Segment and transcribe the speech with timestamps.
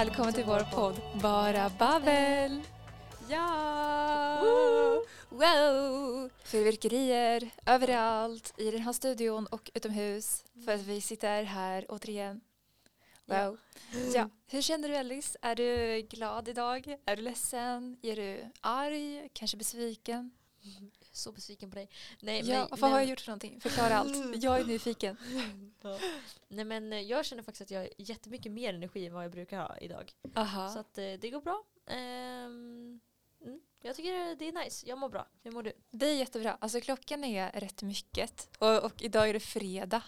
[0.00, 2.62] välkommen till vår podd Bara Babbel.
[3.28, 4.42] Ja!
[5.28, 6.30] Wow!
[6.44, 12.40] Fyrverkerier överallt i den här studion och utomhus för att vi sitter här återigen.
[13.26, 13.58] Wow.
[14.14, 14.30] Ja.
[14.46, 15.36] Hur känner du Ellis?
[15.42, 16.96] Är du glad idag?
[17.06, 17.96] Är du ledsen?
[18.02, 19.28] Är du arg?
[19.32, 20.30] Kanske besviken?
[21.20, 21.88] Så besviken på dig.
[22.20, 23.60] Nej, Ja, men, vad har nej, jag gjort för någonting?
[23.60, 24.16] Förklara allt.
[24.42, 25.16] Jag är nyfiken.
[25.82, 25.98] Ja.
[26.48, 29.30] Nej men eh, jag känner faktiskt att jag har jättemycket mer energi än vad jag
[29.32, 30.12] brukar ha idag.
[30.36, 30.68] Aha.
[30.68, 31.64] Så att eh, det går bra.
[31.86, 33.00] Ehm,
[33.44, 34.86] mm, jag tycker det är nice.
[34.88, 35.26] Jag mår bra.
[35.42, 35.72] Hur mår du?
[35.90, 36.56] Det är jättebra.
[36.60, 40.02] Alltså klockan är rätt mycket och, och idag är det fredag.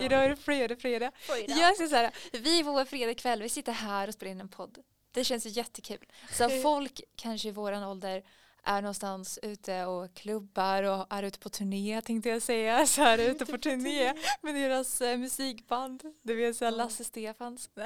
[0.00, 1.12] Idag är det fredag, fredag.
[1.14, 1.54] Fredag.
[1.54, 4.48] Jag ska säga vi är vår fredag kväll, vi sitter här och spelar in en
[4.48, 4.78] podd.
[5.10, 6.06] Det känns jättekul.
[6.32, 8.22] Så folk kanske i våran ålder
[8.64, 12.86] är någonstans ute och klubbar och är ute på turné tänkte jag säga.
[12.94, 16.02] Så här ute på turné med deras eh, musikband.
[16.22, 16.76] Du vet såhär Ja.
[16.76, 17.70] Lasse Stefans.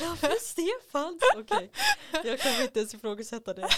[0.00, 1.20] Ja, för Stefan!
[1.36, 1.70] Okej,
[2.24, 3.68] jag kan inte ens ifrågasätta det.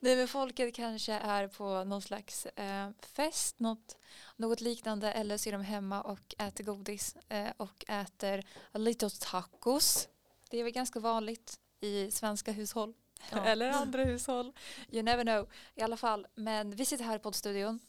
[0.00, 3.96] Nej men folket kanske är på någon slags eh, fest, något,
[4.36, 10.08] något liknande eller så är de hemma och äter godis eh, och äter lite tacos.
[10.50, 12.94] Det är väl ganska vanligt i svenska hushåll
[13.30, 13.44] Ja.
[13.44, 14.52] eller andra hushåll.
[14.90, 15.48] You never know.
[15.74, 17.80] I alla fall, men vi sitter här i poddstudion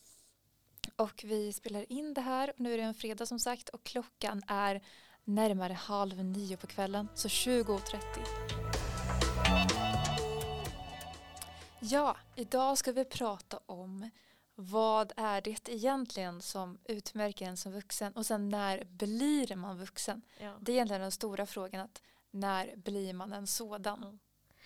[0.95, 2.53] och vi spelar in det här.
[2.57, 4.81] Nu är det en fredag som sagt och klockan är
[5.23, 8.85] närmare halv nio på kvällen, så 20.30.
[11.79, 14.09] Ja, idag ska vi prata om
[14.55, 20.21] vad är det egentligen som utmärker en som vuxen och sen när blir man vuxen?
[20.39, 20.57] Ja.
[20.59, 23.99] Det är egentligen den stora frågan att när blir man en sådan?
[24.01, 24.17] Ja.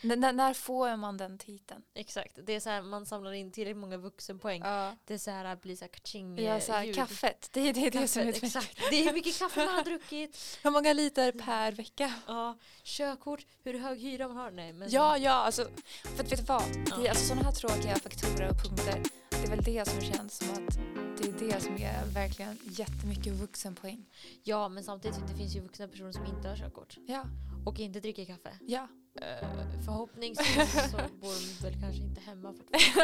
[0.04, 1.82] N- när, får man den titeln?
[1.94, 4.62] Exakt, det är så här man samlar in tillräckligt många vuxenpoäng.
[4.62, 6.96] Ja, Det är så här att bli så här kaching ja så här, ljud.
[6.96, 8.60] kaffet, det är det, är det som Kaffet, utmärker.
[8.60, 8.90] exakt.
[8.90, 10.60] Det är hur mycket kaffe man har druckit.
[10.64, 12.14] Hur många liter per vecka?
[12.28, 14.52] Ja, körkort, hur hög hyra man har.
[14.52, 15.68] Nej, men Ja, ja, alltså,
[16.04, 16.64] för att vet du vad?
[16.74, 17.10] Det är Ja.
[17.10, 19.04] alltså sådana här tråkiga faktorer och punkter.
[19.30, 20.76] Det är väl det som känns som att
[21.18, 24.06] det är det som är verkligen jättemycket vuxenpoäng.
[24.44, 27.26] ja, men samtidigt det finns ju vuxna personer som inte har körkort Ja,
[27.66, 28.58] och inte dricker kaffe.
[28.62, 28.88] ja.
[29.16, 32.54] Uh, förhoppningsvis så bor de väl kanske inte hemma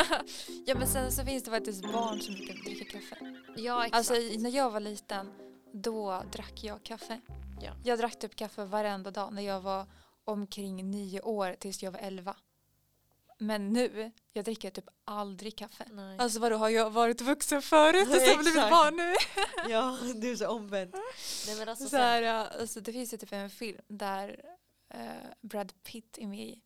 [0.65, 3.15] ja, men sen så finns det faktiskt barn som brukar dricka kaffe.
[3.55, 3.95] Ja, exakt.
[3.95, 5.31] Alltså när jag var liten,
[5.71, 7.21] då drack jag kaffe.
[7.61, 7.71] Ja.
[7.83, 9.85] Jag drack typ kaffe varenda dag när jag var
[10.25, 12.35] omkring nio år tills jag var elva.
[13.37, 15.85] Men nu, jag dricker typ aldrig kaffe.
[15.91, 16.19] Nej.
[16.19, 19.13] Alltså vadå, har jag varit vuxen förut och så blivit barn nu?
[19.69, 20.95] ja, du är så omvänd.
[21.47, 24.41] Nej, men alltså, Så här, ja, alltså, det finns ju typ en film där
[24.89, 24.99] eh,
[25.41, 26.61] Brad Pitt är med i.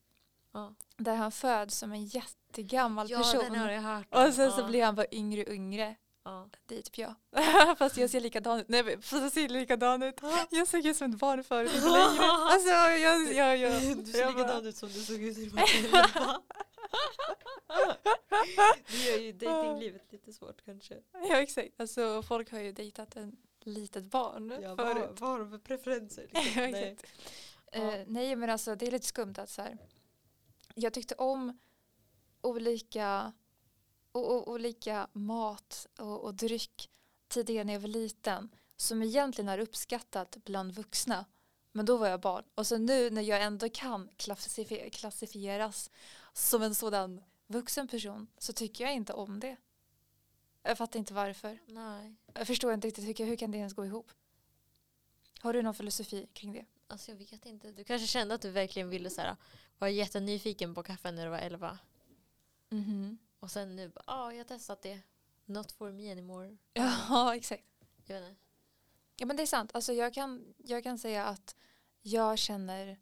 [0.53, 0.74] Ja.
[0.97, 3.40] Där han föds som en jättegammal ja, person.
[3.40, 4.07] den har jag hört.
[4.09, 4.52] Och sen ja.
[4.52, 5.96] så blir han bara yngre och yngre.
[6.24, 6.50] Ja.
[6.66, 7.16] Det är typ jag.
[7.78, 8.69] Fast jag ser likadan ut.
[8.69, 10.22] Nej fast jag ser likadan ut.
[10.50, 12.25] Jag såg ut som ett barn förut, inte längre.
[12.52, 15.62] Alltså jag, jag, jag, Du ser jag likadan ut som du såg ut elva.
[18.88, 20.96] Det gör ju dejtinglivet lite svårt kanske.
[21.13, 21.69] Ja exakt.
[21.78, 25.18] Alltså folk har ju dejtat en litet barn Ja, förut.
[25.19, 26.28] vad har de för preferenser?
[26.31, 26.62] Liksom?
[26.62, 26.97] Nej.
[27.72, 29.78] Eh, nej men alltså det är lite skumt att så här.
[30.75, 31.59] Jag tyckte om
[32.41, 33.34] olika,
[34.12, 36.90] o, o, olika mat och, och dryck
[37.28, 41.25] tidigare när jag var liten som egentligen är uppskattat bland vuxna.
[41.72, 42.44] Men då var jag barn.
[42.56, 45.90] Och så nu när jag ändå kan klassifier- klassifieras
[46.34, 49.56] som en sådan vuxen person så tycker jag inte om det.
[50.63, 51.59] Jag fattar inte varför.
[51.66, 52.16] Nej.
[52.34, 54.12] Jag förstår inte riktigt hur, hur kan det ens gå ihop.
[55.40, 56.66] Har du någon filosofi kring det?
[56.89, 57.72] Alltså jag vet inte.
[57.72, 59.35] Du kanske kände att du verkligen ville så här,
[59.77, 61.79] vara jättenyfiken på kaffe när du var elva.
[62.69, 63.17] Mhm.
[63.39, 65.01] Och sen nu bara, ah, jag har testat det.
[65.45, 66.57] Not for me anymore.
[66.74, 67.63] Ja, exakt.
[68.06, 68.41] Jag vet inte.
[69.18, 69.71] Ja, men det är sant.
[69.74, 71.56] Alltså, jag, kan, jag kan säga att
[72.01, 72.97] jag känner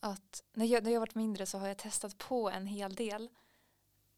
[0.00, 3.28] att när jag, när jag varit mindre så har jag testat på en hel del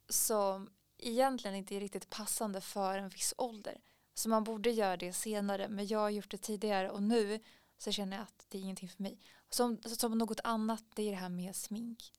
[0.08, 3.80] som egentligen inte är riktigt passande för en viss ålder.
[4.14, 7.40] Så man borde göra det senare, men jag har gjort det tidigare och nu
[7.78, 9.18] så känner jag att det är ingenting för mig.
[9.50, 12.12] Som, som något annat, det är det här med smink.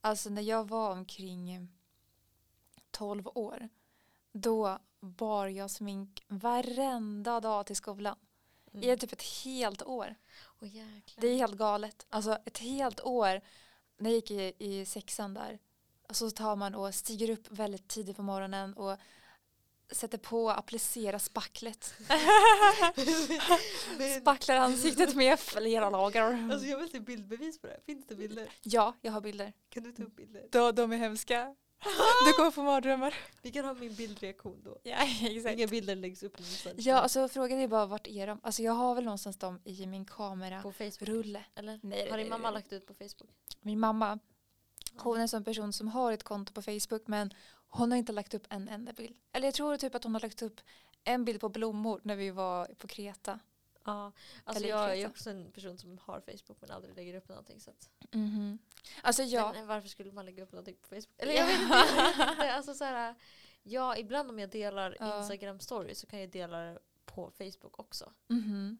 [0.00, 1.68] Alltså när jag var omkring
[2.90, 3.68] 12 år,
[4.32, 8.16] då bar jag smink varenda dag till skolan.
[8.72, 10.14] I typ ett helt år.
[10.60, 11.20] Jäklar.
[11.20, 12.06] Det är helt galet.
[12.10, 13.40] Alltså ett helt år
[13.96, 15.58] när jag gick i, i sexan där.
[16.10, 18.96] Så tar man och stiger upp väldigt tidigt på morgonen och
[19.90, 21.94] sätter på och applicerar spacklet.
[24.20, 26.50] Spacklar ansiktet med flera lager.
[26.52, 27.80] alltså jag vill se bildbevis på det.
[27.86, 28.48] Finns det bilder?
[28.62, 29.52] Ja, jag har bilder.
[29.70, 30.46] Kan du ta upp bilder?
[30.50, 31.54] De, de är hemska.
[32.26, 33.14] Du kommer få mardrömmar.
[33.42, 34.78] Vi kan ha min bildreaktion då.
[34.82, 35.58] Ja, exakt.
[35.58, 36.74] Inga bilder läggs upp någonstans.
[36.78, 38.40] Ja, alltså frågan är bara vart är de?
[38.42, 40.62] Alltså jag har väl någonstans dem i min kamera.
[40.62, 41.02] På Facebook.
[41.02, 41.44] Rulle.
[41.54, 41.80] Eller?
[41.82, 42.54] Nej, Har din mamma nej.
[42.54, 43.30] lagt ut på Facebook?
[43.60, 44.18] Min mamma,
[44.96, 47.34] hon är en sån person som har ett konto på Facebook men
[47.68, 49.16] hon har inte lagt upp en enda bild.
[49.32, 50.60] Eller jag tror typ att hon har lagt upp
[51.04, 53.38] en bild på blommor när vi var på Kreta.
[53.84, 54.12] Ja.
[54.44, 55.10] Alltså Eller jag är Kreta.
[55.10, 57.60] också en person som har Facebook men aldrig lägger upp någonting.
[57.60, 57.90] Så att.
[58.12, 58.58] Mhm.
[59.02, 59.54] Alltså jag...
[59.54, 61.14] Men varför skulle man lägga upp någonting på Facebook?
[61.18, 61.74] Eller jag vet inte.
[62.54, 63.14] Alltså, så här,
[63.62, 65.18] ja, ibland om jag delar.
[65.18, 68.12] Instagram story så kan jag dela det på Facebook också.
[68.28, 68.78] Mhm.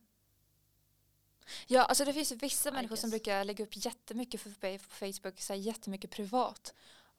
[1.66, 3.22] Ja, alltså det finns vissa I människor som guess.
[3.22, 6.74] brukar lägga upp jättemycket för, på Facebook, så här jättemycket privat.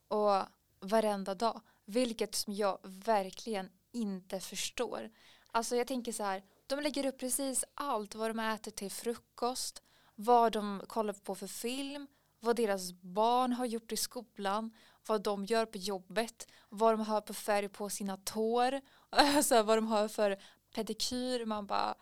[0.08, 0.42] Och
[0.80, 1.60] varenda dag.
[1.84, 5.10] Vilket som jag verkligen inte förstår.
[5.52, 9.82] Alltså jag tänker så här, de lägger upp precis allt vad de äter till frukost,
[10.14, 12.06] vad de kollar på för film,
[12.40, 14.70] vad deras barn har gjort i skolan,
[15.06, 18.80] vad de gör på jobbet, vad de har på färg på sina tår,
[19.10, 20.38] alltså vad de har för
[20.74, 21.44] pedikyr.
[21.44, 21.94] Man bara,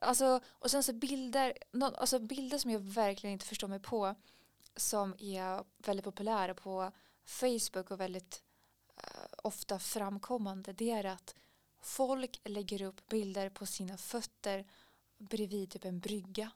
[0.00, 4.14] alltså, och sen så bilder, nå- alltså bilder som jag verkligen inte förstår mig på
[4.76, 6.92] som är väldigt populära på
[7.24, 8.42] Facebook och väldigt
[8.96, 9.04] eh,
[9.42, 11.34] ofta framkommande det är att
[11.80, 14.64] folk lägger upp bilder på sina fötter
[15.18, 16.50] bredvid typ en brygga.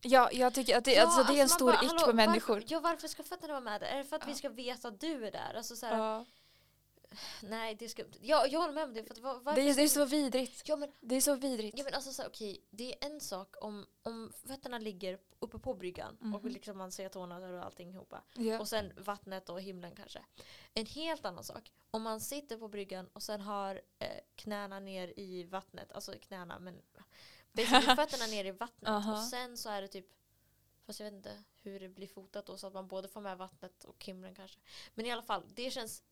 [0.00, 2.54] Ja, jag tycker att det, alltså, det är en man stor bara, ick på människor.
[2.54, 3.82] Varför, ja, varför ska fötterna vara med?
[3.82, 4.36] Är det för att vi Ja.
[4.36, 5.54] ska veta att du är där?
[5.56, 6.24] Alltså, så här, Ja.
[7.42, 8.12] Nej, det skumt.
[8.20, 9.04] Ja, jag håller med om det.
[9.04, 10.62] För att, var, Det, är, det är så vidrigt.
[10.68, 11.78] Ja, men, Det är så vidrigt.
[11.78, 15.58] ja, men alltså, så här, okej, det är en sak om, om fötterna ligger uppe
[15.58, 16.48] på bryggan och Mhm.
[16.48, 18.14] liksom man ser tårna och allting ihop.
[18.34, 18.60] Ja.
[18.60, 20.24] Och sen vattnet och himlen kanske.
[20.74, 21.72] En helt annan sak.
[21.90, 25.92] Om man sitter på bryggan och sen har eh, knäna ner i vattnet.
[25.92, 26.82] Alltså knäna men
[27.96, 28.88] fötterna ner i vattnet.
[28.90, 29.12] Aha.
[29.12, 30.06] Och sen så är det typ
[30.86, 33.38] Fast jag vet inte hur det blir fotat då så att man både får med
[33.38, 34.58] vattnet och himlen kanske.
[34.94, 36.02] Men i alla fall, det känns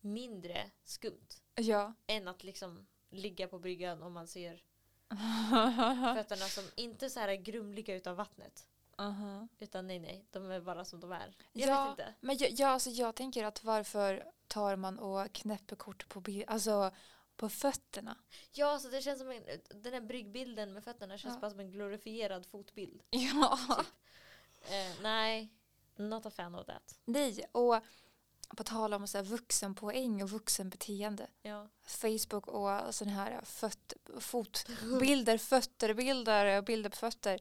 [0.00, 1.92] mindre skumt ja.
[2.06, 4.62] än att liksom ligga på bryggan och man ser
[6.14, 8.66] fötterna som inte så här grumliga utav vattnet.
[8.96, 9.48] Aha.
[9.58, 11.34] Utan nej nej, de är bara som de är.
[11.52, 12.14] Jag Ja, vet inte.
[12.20, 16.90] Men jag, jag, alltså, jag tänker att varför tar man och knäpper kort på, alltså,
[17.36, 18.16] på fötterna?
[18.52, 19.42] Ja, så det känns som en,
[19.82, 21.40] den här bryggbilden med fötterna känns Ja.
[21.40, 23.02] bara som en glorifierad fotbild.
[23.10, 23.58] Ja.
[24.62, 25.48] Eh, nej,
[25.96, 26.98] not a fan of that.
[27.04, 27.76] Nej, och
[28.56, 31.26] på tal om så här vuxenpoäng och vuxenbeteende.
[31.42, 31.68] Ja.
[31.82, 37.40] Facebook och sådana här föt, fotbilder, fötterbilder, bilder på fötter.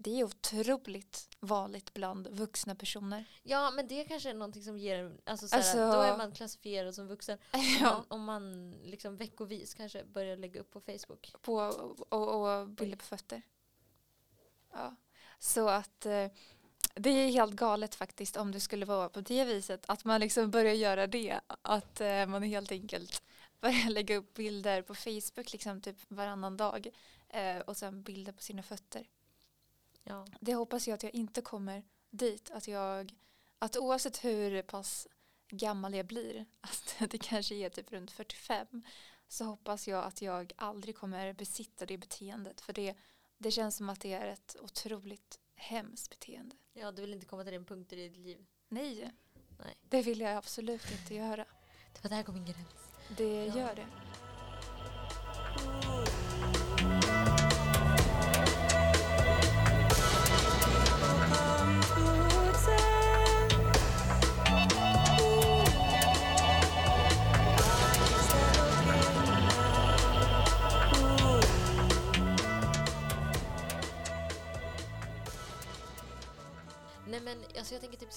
[0.00, 3.24] Det är otroligt vanligt bland vuxna personer.
[3.42, 6.32] ja, men det kanske är någonting som ger en, alltså, såhär, Alltså- då är man
[6.32, 7.38] klassifierad som vuxen.
[7.52, 7.90] Om Ja.
[7.90, 11.32] man, om man liksom veckovis kanske börjar lägga upp på Facebook.
[11.42, 11.54] På,
[12.08, 13.42] och, och bilder på fötter.
[14.72, 14.96] Ja.
[15.38, 16.26] Så att eh,
[16.98, 19.84] det är helt galet faktiskt om det skulle vara på det viset.
[19.86, 21.40] Att man liksom börjar göra det.
[21.62, 23.22] Att eh, man helt enkelt
[23.60, 26.88] börjar lägga upp bilder på Facebook liksom typ varannan dag.
[27.28, 29.06] Eh, och sen bilder på sina fötter.
[30.04, 30.26] Ja.
[30.40, 32.50] Det hoppas jag att jag inte kommer dit.
[32.50, 33.14] Att jag,
[33.58, 35.08] att oavsett hur pass
[35.48, 38.82] gammal jag blir, att det kanske är typ runt 45,
[39.28, 42.60] så hoppas jag att jag aldrig kommer besitta det beteendet.
[42.60, 42.94] För det,
[43.38, 46.56] det känns som att det är ett otroligt hemskt beteende.
[46.80, 48.46] Ja, du vill inte komma till den punkten i ditt liv.
[48.68, 49.10] Nej,
[49.58, 49.74] Nej.
[49.88, 51.44] det vill jag absolut inte göra.
[51.92, 52.68] Det var där går min gräns.
[53.16, 53.56] Det Ja.
[53.58, 53.86] gör det.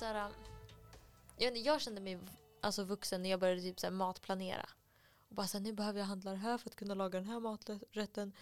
[0.02, 0.16] Så här.
[0.16, 0.30] Jag,
[1.38, 2.20] vet inte, jag kände mig
[2.62, 4.70] alltså vuxen när jag började typ så här matplanera.
[5.30, 7.30] Och bara så här, nu behöver jag handla det här för att kunna laga den
[7.30, 8.34] här maträtten.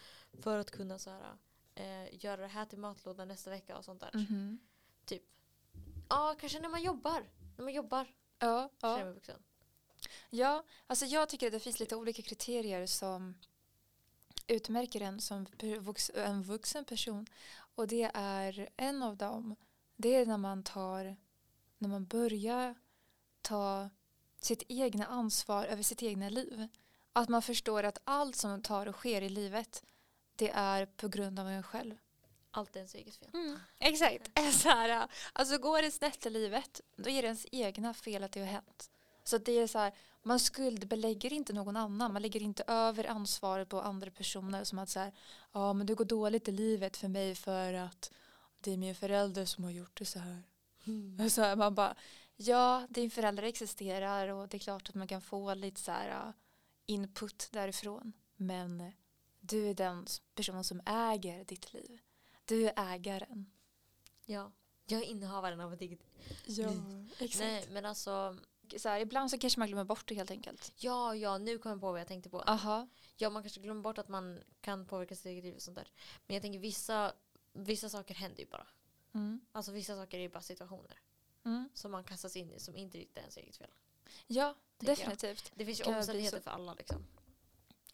[0.42, 1.38] För att kunna så här,
[1.76, 4.12] eh, göra det här till matlådan nästa vecka och sånt där.
[4.14, 4.60] Mhm.
[6.10, 7.24] Ja, kanske när man jobbar.
[7.58, 8.08] När man jobbar
[8.40, 9.12] Ja, jag ja.
[9.14, 9.44] vuxen.
[10.30, 13.36] ja, alltså jag tycker att det finns lite olika kriterier som
[14.48, 15.46] utmärker en som
[16.16, 17.26] en vuxen person.
[17.76, 19.56] Och det är en av dem,
[19.96, 21.18] det är när man tar,
[21.80, 22.76] när man börjar
[23.42, 23.90] ta
[24.42, 26.68] sitt egna ansvar över sitt egna liv.
[27.14, 29.84] Att man förstår att allt som tar och sker i livet,
[30.36, 31.96] det är på grund av en själv.
[32.52, 33.30] Allt är ens eget fel.
[33.34, 34.32] Mm, exakt.
[34.54, 38.32] Så här, alltså går det snett i livet, då är det ens egna fel att
[38.32, 38.90] det har hänt.
[39.24, 39.94] Så det är så här,
[40.24, 42.14] man skuldbelägger inte någon annan.
[42.14, 45.14] Man lägger inte över ansvaret på andra personer som att så här,
[45.52, 48.12] ja men det går dåligt i livet för mig för att
[48.60, 50.44] det är min förälder som har gjort det så här.
[51.30, 51.96] Så här man bara,
[52.42, 56.28] Ja, din förälder existerar och det är klart att man kan få lite så här
[56.28, 56.34] uh,
[56.86, 58.14] input därifrån.
[58.36, 58.92] Men
[59.40, 62.00] du är den personen som äger ditt liv.
[62.46, 63.52] Du är ägaren.
[64.26, 64.52] Ja.
[64.86, 66.00] Jag är innehavaren av ett eget
[66.46, 66.70] Ja,
[67.20, 67.40] exakt.
[67.40, 68.38] Nej men alltså.
[68.78, 70.72] Så här, ibland så kanske man glömmer bort det helt enkelt.
[70.76, 72.42] Ja ja nu kommer jag på vad jag tänkte på.
[72.42, 72.88] Aha.
[73.18, 75.92] Ja man kanske glömmer bort att man kan påverka sitt eget liv och sånt där.
[76.28, 77.14] Men jag tänker vissa,
[77.54, 78.68] vissa saker händer ju bara.
[79.14, 79.42] Mm.
[79.52, 81.00] Alltså vissa saker är ju bara situationer.
[81.46, 81.70] Mm.
[81.74, 83.70] Som man kastas in i som inte riktigt är ens eget fel.
[84.28, 84.98] Ja, Tänker jag.
[84.98, 85.52] definitivt.
[85.56, 87.06] Det finns ju bli omständigheter så- för alla liksom.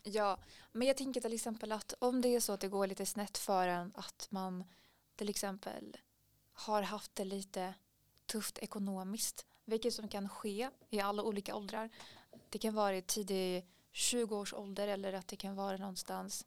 [0.04, 0.38] Ja,
[0.72, 3.38] men jag tänker till exempel att om det är så att det går lite snett
[3.38, 4.64] för en att man
[5.16, 5.98] till exempel
[6.54, 7.74] har haft det lite
[8.26, 11.90] tufft ekonomiskt, vilket som kan ske i alla olika åldrar.
[12.50, 16.46] Det kan vara i tidig 20 års ålder eller att det kan vara någonstans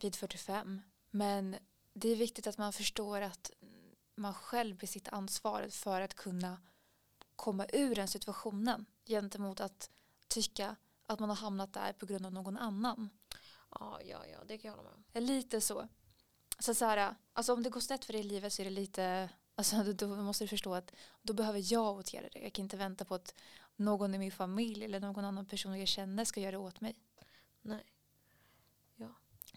[0.00, 0.82] vid 45.
[1.10, 1.56] Men
[1.98, 3.50] det är viktigt att man förstår att
[4.14, 6.60] man själv besitter ansvaret för att kunna
[7.36, 9.90] komma ur den situationen gentemot att
[10.28, 10.76] tycka
[11.06, 13.10] att man har hamnat där på grund av någon annan.
[13.70, 15.22] Ja ja ja det kan jag hålla med om.
[15.26, 15.88] Lite så.
[16.58, 18.70] Så, så här, alltså om det går snett för dig i livet så är det
[18.70, 22.38] lite, alltså då måste du förstå att då behöver jag åtgärda det.
[22.38, 23.34] Jag kan inte vänta på att
[23.76, 26.96] någon i min familj eller någon annan person jag känner ska göra det åt mig.
[27.62, 27.95] Nej.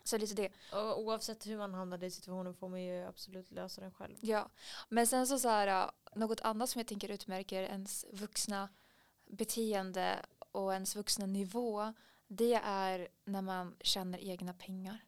[0.10, 0.50] Så lite det.
[0.78, 4.18] Och oavsett hur man hamnar i situationen får man ju absolut lösa den själv.
[4.22, 4.50] Ja.
[4.90, 8.70] Men sen så, så här, något annat som jag tänker utmärker ens vuxna
[9.26, 11.94] beteende och ens vuxna nivå
[12.28, 15.06] det är när man tjänar egna pengar.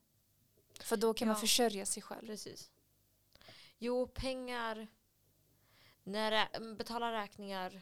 [0.80, 1.42] För då kan man Ja.
[1.42, 2.26] försörja sig själv.
[2.28, 2.72] Precis.
[3.78, 4.88] Jo, pengar,
[6.04, 7.82] när rä- betala räkningar,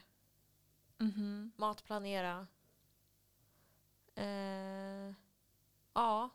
[0.98, 1.52] Mhm.
[1.56, 2.46] matplanera.
[4.14, 5.14] Eh,
[5.94, 6.30] ja,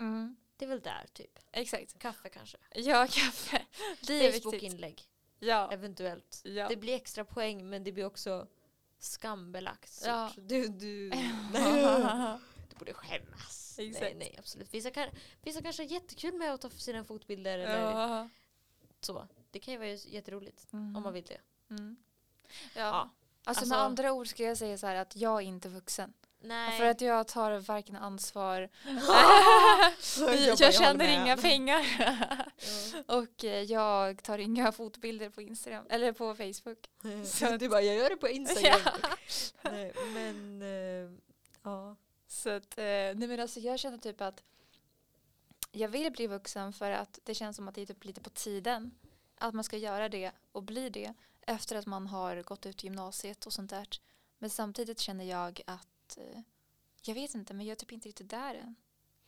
[0.00, 0.36] Mm.
[0.56, 1.38] det är väl där typ.
[1.52, 1.98] Exakt.
[1.98, 2.58] Kaffe kanske.
[2.74, 3.62] Ja, kaffe.
[4.06, 4.42] Det är viktigt.
[4.42, 5.02] Facebook-inlägg,
[5.38, 5.72] Ja.
[5.72, 6.40] eventuellt.
[6.44, 6.68] ja.
[6.68, 8.46] Det blir extra poäng men det blir också
[8.98, 10.02] skambelagt.
[10.06, 10.32] Ja.
[10.36, 11.08] Du, du,
[11.52, 12.38] nej,
[12.70, 13.74] du borde skämmas.
[13.78, 14.16] Nej, Exakt.
[14.16, 14.74] nej, absolut.
[14.74, 15.08] Vissa, kan,
[15.42, 18.28] vissa kanske har jättekul med att ta sina fotbilder eller ja.
[19.00, 19.28] så.
[19.50, 20.96] Det kan ju vara jätteroligt Mm.
[20.96, 21.40] om man vill det.
[21.74, 21.96] Mm.
[22.74, 22.80] Ja.
[22.80, 23.10] Ja.
[23.44, 26.12] Alltså, Alltså- med andra ord ska jag säga så här att jag är inte vuxen.
[26.42, 26.78] Nej.
[26.78, 28.68] För att jag tar varken ansvar,
[30.18, 31.86] jag, jag, tjänar inga pengar
[33.06, 36.90] och eh, jag tar inga fotbilder på Instagram eller på Facebook.
[37.24, 38.80] Så- du bara, jag gör det på Instagram.
[39.62, 39.70] Ja.
[39.70, 41.10] Nej, men eh,
[41.62, 41.96] ja.
[42.26, 44.42] Så att, eh, nej men alltså jag känner typ att
[45.72, 48.30] jag vill bli vuxen för att det känns som att det är typ lite på
[48.30, 48.90] tiden
[49.38, 53.46] att man ska göra det och bli det efter att man har gått ut gymnasiet
[53.46, 53.88] och sånt där.
[54.38, 56.40] Men samtidigt känner jag att eh,
[57.02, 58.74] jag vet inte men jag är typ inte riktigt där än.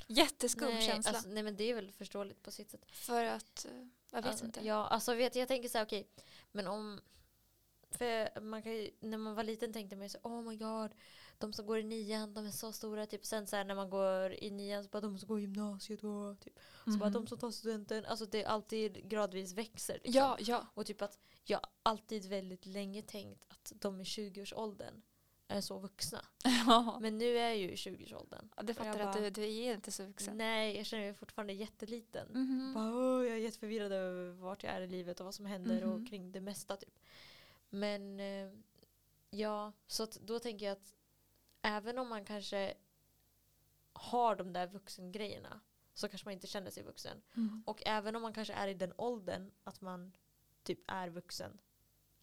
[0.07, 1.13] Jätteskum nej, känsla.
[1.13, 2.85] Alltså, nej men det är väl förståeligt på sitt sätt.
[2.93, 4.61] för att eh, jag vet alltså, inte.
[4.67, 6.09] Ja, alltså vet, jag tänker så här, okej.
[6.53, 7.01] men om...
[7.91, 10.95] För man kan ju, när man var liten tänkte man ju så oh my god.
[11.39, 13.07] De som går i nian, de är så stora.
[13.07, 13.27] Typ.
[13.27, 16.05] Sen så här, när man går i nian så bara de som går i gymnasiet.
[16.05, 16.59] Och, typ.
[16.85, 17.13] Så bara Mhm.
[17.13, 18.05] de som tar studenten.
[18.05, 19.95] Alltså det alltid gradvis växer.
[19.95, 20.13] Liksom.
[20.15, 20.67] Ja, ja.
[20.75, 25.03] Och typ att jag alltid väldigt länge tänkt att de i 20-årsåldern
[25.57, 26.25] är så vuxna.
[27.01, 28.49] Men nu är jag ju i 20-årsåldern.
[28.57, 30.37] Ja, det fattar jag att bara- du, du är inte så vuxen.
[30.39, 32.29] Nej, jag känner mig fortfarande jätteliten.
[32.33, 32.73] Mhm.
[32.75, 35.81] Bara, "Åh, jag är jätteförvirrad över vart jag är i livet och vad som händer
[35.87, 35.93] Mhm.
[35.93, 36.77] och kring det mesta.
[36.77, 36.99] Typ.
[37.71, 38.51] Men eh,
[39.31, 40.95] ja, så då tänker jag att
[41.63, 42.75] även om man kanske
[43.93, 45.61] har de där vuxengrejerna
[45.95, 47.23] så kanske man inte känner sig vuxen.
[47.37, 47.63] Mm.
[47.67, 50.13] Och även om man kanske är i den åldern att man
[50.63, 51.59] typ är vuxen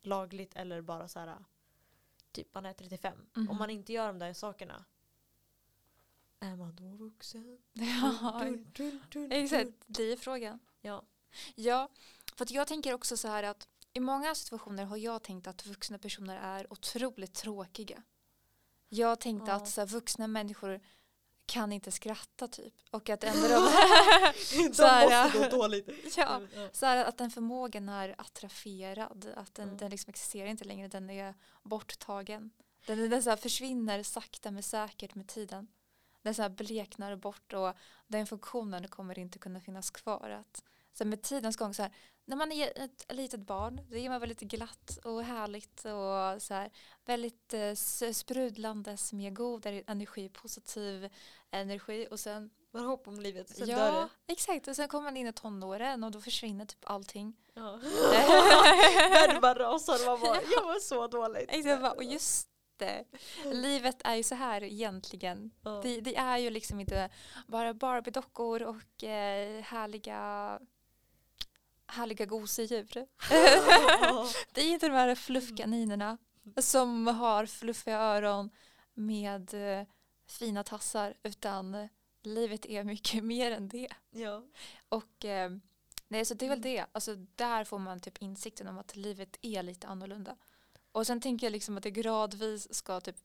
[0.02, 1.36] lagligt eller bara så här
[2.32, 3.18] typ man är 35.
[3.34, 3.50] Mhm.
[3.50, 4.86] Om man inte gör de där sakerna
[6.40, 7.58] är man då vuxen?
[7.74, 9.32] Ja, dun, dun, dun.
[9.32, 9.72] exakt.
[9.88, 10.60] Det är frågan.
[10.82, 11.04] Ja.
[11.56, 11.90] Ja,
[12.36, 15.66] för att jag tänker också så här att i många situationer har jag tänkt att
[15.66, 18.04] vuxna personer är otroligt tråkiga.
[18.90, 19.56] Jag tänkte Ja.
[19.56, 20.82] att så här, vuxna människor
[21.50, 22.74] kan inte skratta typ.
[22.92, 25.90] Och att ändå de, Så här, måste gå dåligt.
[26.18, 26.42] ja,
[26.72, 29.34] så här, att den förmågan är atroferad.
[29.36, 29.76] Att den, Ja.
[29.76, 32.52] den liksom existerar inte längre, den är borttagen.
[32.86, 35.68] Den, den så försvinner sakta men säkert med tiden.
[36.22, 37.74] Den så bleknar bort och
[38.08, 40.30] den funktionen kommer inte kunna finnas kvar.
[40.30, 40.64] Att,
[40.94, 41.92] så med tidens gång, så här,
[42.26, 46.54] när man är ett litet barn, då är man väldigt glatt och härligt och så
[46.54, 46.70] här,
[47.06, 47.74] väldigt eh,
[48.14, 51.10] sprudlandes med god energi, positiv
[51.52, 54.34] energi och sen Man hopp om livet, sen ja, dör det.
[54.34, 54.68] exakt.
[54.68, 57.36] Och sen kommer man in i tonåren och då försvinner typ allting.
[57.54, 57.80] Ja.
[59.12, 61.50] Världen bara rasar man bara, jag var så dåligt.
[61.50, 63.06] Exakt, jag bara, och just det.
[63.46, 65.52] Livet är ju så här egentligen.
[65.64, 65.80] Ja.
[65.84, 67.10] Det, det är ju liksom inte
[67.48, 70.60] bara Barbie-dockor och eh, härliga
[71.88, 72.86] härliga gosedjur.
[74.54, 76.18] det är inte de här fluffkaninerna
[76.58, 78.50] som har fluffiga öron
[78.94, 79.88] med eh,
[80.32, 81.90] fina tassar utan
[82.24, 83.90] livet är mycket mer än det.
[84.12, 84.44] Ja.
[84.90, 85.52] Och eh,
[86.08, 86.76] nej, så det är väl Mm.
[86.76, 86.86] det.
[86.92, 90.36] Alltså, där får man typ insikten om att livet är lite annorlunda.
[90.92, 93.16] Och sen tänker jag liksom att det gradvis ska typ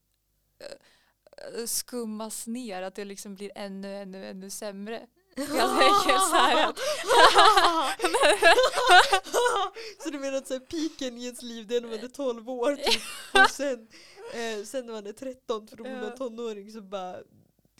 [0.58, 5.06] eh, eh, skummas ner, att det liksom blir ännu, ännu, ännu sämre.
[5.36, 6.78] Jag tänker så här att
[10.02, 12.08] så du menar att så här, piken i ens liv det är när man är
[12.08, 13.02] 12 år typ.
[13.44, 13.88] och sen,
[14.34, 16.10] eh, sen när man är 13 för då blir man Ja.
[16.16, 17.16] tonåring så bara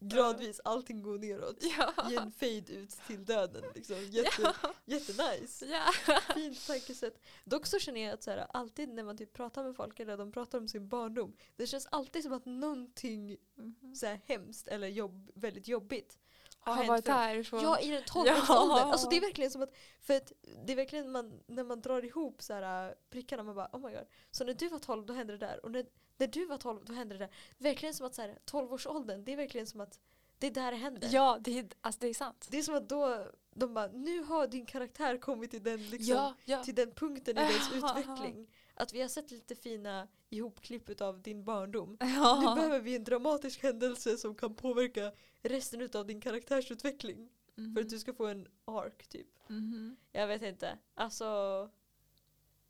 [0.01, 1.57] gradvis allting går neråt.
[1.79, 2.11] ja.
[2.11, 3.65] I en fade ut till döden.
[3.75, 3.97] Liksom.
[4.11, 4.75] Jätte, Ja.
[4.85, 5.67] Jättenice.
[5.67, 5.93] Ja.
[6.35, 7.23] Fint tankesätt.
[7.45, 10.17] Dock så känner jag att så här, alltid när man typ pratar med folk eller
[10.17, 11.37] de pratar om sin barndom.
[11.57, 13.95] Det känns alltid som att någonting Mhm.
[13.95, 16.19] så här, hemskt eller jobb, väldigt jobbigt
[16.65, 17.63] har, Har varit för därifrån.
[17.63, 18.13] Ja, i den Ja.
[18.13, 18.89] tolvårsåldern.
[18.91, 20.33] Alltså det är verkligen som att, för att
[20.67, 23.81] det är verkligen man, när man drar ihop så här, äh, prickarna, man bara oh
[23.81, 24.07] my god.
[24.31, 25.87] Så när du var 12 då hände det där och när,
[26.19, 27.31] när du var 12 då hände det där.
[27.59, 29.99] Verkligen som att så här, 12-årsåldern, det är verkligen som att
[30.39, 31.09] det är där det händer.
[31.13, 32.49] Ja, det är, alltså det är sant.
[32.51, 36.15] Det är som att då, de bara nu har din karaktär kommit till den, liksom,
[36.17, 36.65] Ja, ja.
[36.65, 37.99] till den punkten i dess Ja.
[37.99, 38.51] utveckling.
[38.75, 41.97] Att vi har sett lite fina ihopklipp av din barndom.
[42.01, 42.41] ja.
[42.41, 45.13] Nu behöver vi en dramatisk händelse som kan påverka
[45.45, 47.29] resten av din karaktärsutveckling.
[47.55, 47.75] Mhm.
[47.75, 49.27] För att du ska få en ark typ.
[49.49, 49.97] Mhm.
[50.13, 50.79] Jag vet inte.
[50.95, 51.71] Alltså.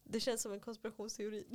[0.06, 1.46] Det känns som en konspirationsteori.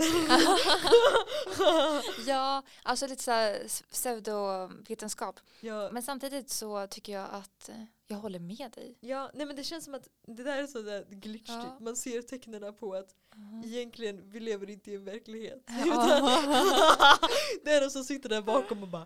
[2.27, 5.39] Ja, alltså lite så här s- pseudovetenskap.
[5.61, 8.97] ja, Men samtidigt så tycker jag att eh, jag håller med dig.
[8.99, 11.63] ja, nej men det känns som att det där är sådär glitch Ja.
[11.63, 11.79] typ.
[11.85, 13.15] Man ser tecknen på att
[13.65, 15.63] egentligen vi lever inte i en verklighet.
[15.85, 16.07] Utan
[17.63, 19.05] det är de som sitter där bakom och bara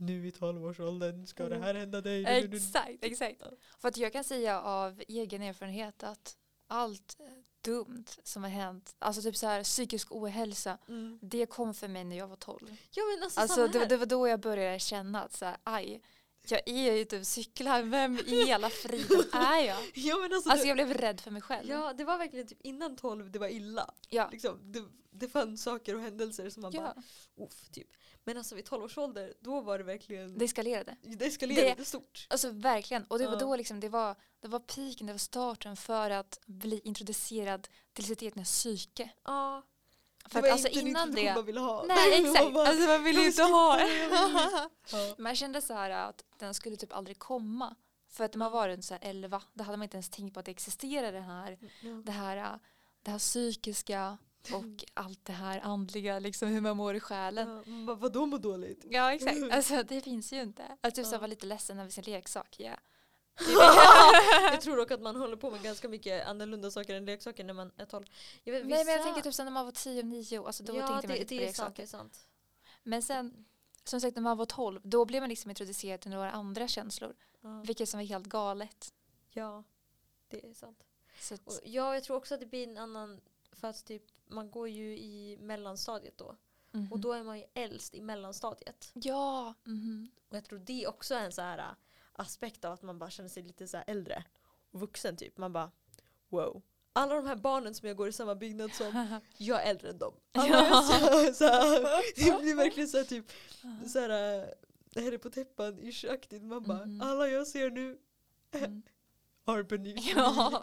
[0.00, 2.24] nu i 12-årsåldern ska det här hända dig.
[2.26, 3.42] Exakt, exakt.
[3.78, 6.36] För att jag kan säga av egen erfarenhet att
[6.66, 7.16] allt
[7.60, 11.18] dumt som har hänt, alltså typ så här psykisk ohälsa, Mm.
[11.22, 12.76] det kom för mig när jag var 12.
[12.90, 15.56] Ja men alltså, Alltså samma det, det var då jag började känna att så här,
[15.64, 16.02] aj,
[16.48, 19.78] jag är ju och cyklar, vem i hela friden är jag?
[19.94, 21.68] Ja men alltså, Alltså jag blev rädd för mig själv.
[21.68, 23.94] ja, det var verkligen typ innan 12 det var illa.
[24.08, 24.28] Ja.
[24.32, 27.44] Liksom, det, det fanns saker och händelser som man bara ja.
[27.44, 27.88] uff typ.
[28.30, 30.96] Men alltså vid 12 års ålder då var det verkligen Det eskalerade.
[31.02, 32.26] det eskalerade det- stort.
[32.30, 33.04] Alltså verkligen.
[33.04, 33.38] Och det var Ja.
[33.40, 38.04] då liksom, det var, det var piken, det var starten för att bli introducerad till
[38.04, 39.10] sitt egna psyke.
[39.24, 39.62] Ja.
[40.26, 41.34] För det att var alltså inte innan introduktion det...
[41.34, 41.84] man ville ha.
[41.88, 44.08] Nej Man exakt, bara, alltså man ville ju "Jag inte ha det.
[44.92, 45.14] ja.
[45.18, 47.76] Jag kände så här att den skulle typ aldrig komma.
[48.08, 50.40] För att man var runt så här 11, då hade man inte ens tänkt på
[50.40, 51.90] att det existerade det här, Ja.
[52.04, 52.58] det här,
[53.02, 54.18] det här psykiska
[54.54, 57.62] och allt det här andliga, liksom hur man mår i själen.
[57.86, 58.84] Ja, vadå må dåligt?
[58.90, 60.76] Ja exakt, alltså det finns ju inte.
[60.80, 61.18] Att typ här Ja.
[61.18, 62.76] vara lite ledsen över sin leksak, ja.
[64.52, 67.54] jag tror dock att man håller på med ganska mycket annorlunda saker än leksaker när
[67.54, 68.04] man är 12.
[68.44, 70.62] Jag vet, Nej men jag tänker typ så när man var 10 och 9, alltså
[70.62, 71.86] då ja, tänkte man det, det på leksaker.
[71.86, 72.26] sant.
[72.82, 73.44] Men sen,
[73.84, 77.14] som sagt när man var 12, då blev man liksom introducerad till några andra känslor.
[77.40, 77.62] Ja.
[77.66, 78.92] Vilket som var helt galet.
[79.30, 79.64] ja,
[80.28, 80.78] det är sant.
[81.32, 83.20] Att, ja, jag tror också att det blir en annan,
[83.52, 86.36] för att typ man går ju i mellanstadiet då.
[86.72, 86.92] mhm.
[86.92, 88.90] Och då är man ju äldst i mellanstadiet.
[88.94, 89.54] Ja.
[89.64, 90.10] mhm.
[90.28, 91.64] Och jag tror det också är en så här äh,
[92.12, 94.24] aspekt av att man bara känner sig lite så här äldre
[94.70, 95.38] och vuxen typ.
[95.38, 95.70] Man bara
[96.28, 96.62] wow.
[96.92, 99.98] Alla de här barnen som jag går i samma byggnad som, jag är äldre än
[99.98, 100.14] dem.
[100.32, 100.82] Alla Ja.
[100.82, 101.80] så, så här,
[102.24, 103.24] det blir verkligen så här typ
[103.86, 104.48] så här, äh,
[104.94, 106.42] det här är på täppan ish-aktigt.
[106.42, 107.00] Man bara, Mhm.
[107.00, 107.98] alla jag ser nu
[108.52, 108.82] Mm.
[109.46, 110.62] Beneath Ja.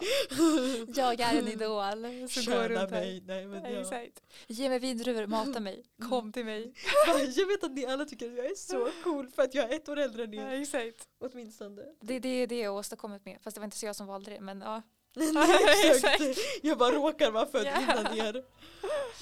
[0.95, 2.29] Jag är en idol.
[2.29, 2.99] Så går Sköna runt här.
[2.99, 3.23] mig.
[3.25, 3.79] Nej, men Ja.
[3.81, 4.21] Exakt.
[4.47, 6.73] Ge mig vindruvor, mata mig, kom till mig.
[7.35, 9.75] Jag vet att ni alla tycker att jag är så cool för att jag är
[9.75, 10.61] ett år äldre än Ja, er.
[10.61, 11.07] exakt.
[11.19, 11.81] Åtminstone.
[12.01, 13.37] Det, det är det jag åstadkommit med.
[13.41, 14.39] Fast det var inte så jag som valde det.
[14.41, 14.81] Men ja.
[15.15, 16.21] Nej, exakt.
[16.61, 17.81] Jag bara råkar vara född Ja.
[17.81, 18.43] innan er.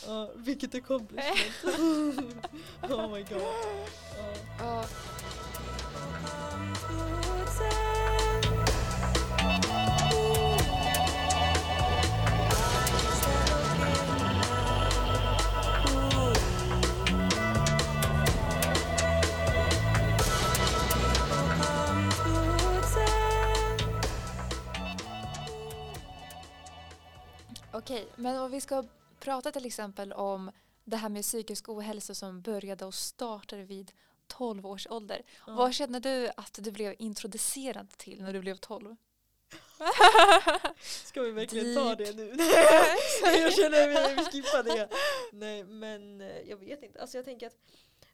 [0.07, 1.79] Ja, vilket accomplishment.
[2.81, 3.41] oh my god.
[3.41, 4.35] Ja.
[4.59, 4.85] ja.
[27.85, 28.83] Okej, men om vi ska
[29.19, 30.51] prata till exempel om
[30.83, 33.91] det här med psykisk ohälsa som började och startade vid
[34.27, 35.21] 12 års ålder.
[35.47, 35.53] Ja.
[35.53, 38.95] Vad känner du att du blev introducerad till när du blev 12?
[40.81, 41.97] Ska vi verkligen ta Deep.
[41.97, 42.43] det nu?
[43.41, 44.89] jag känner att vi skippar det.
[45.31, 47.01] Nej men eh, jag vet inte.
[47.01, 47.57] Alltså jag tänker att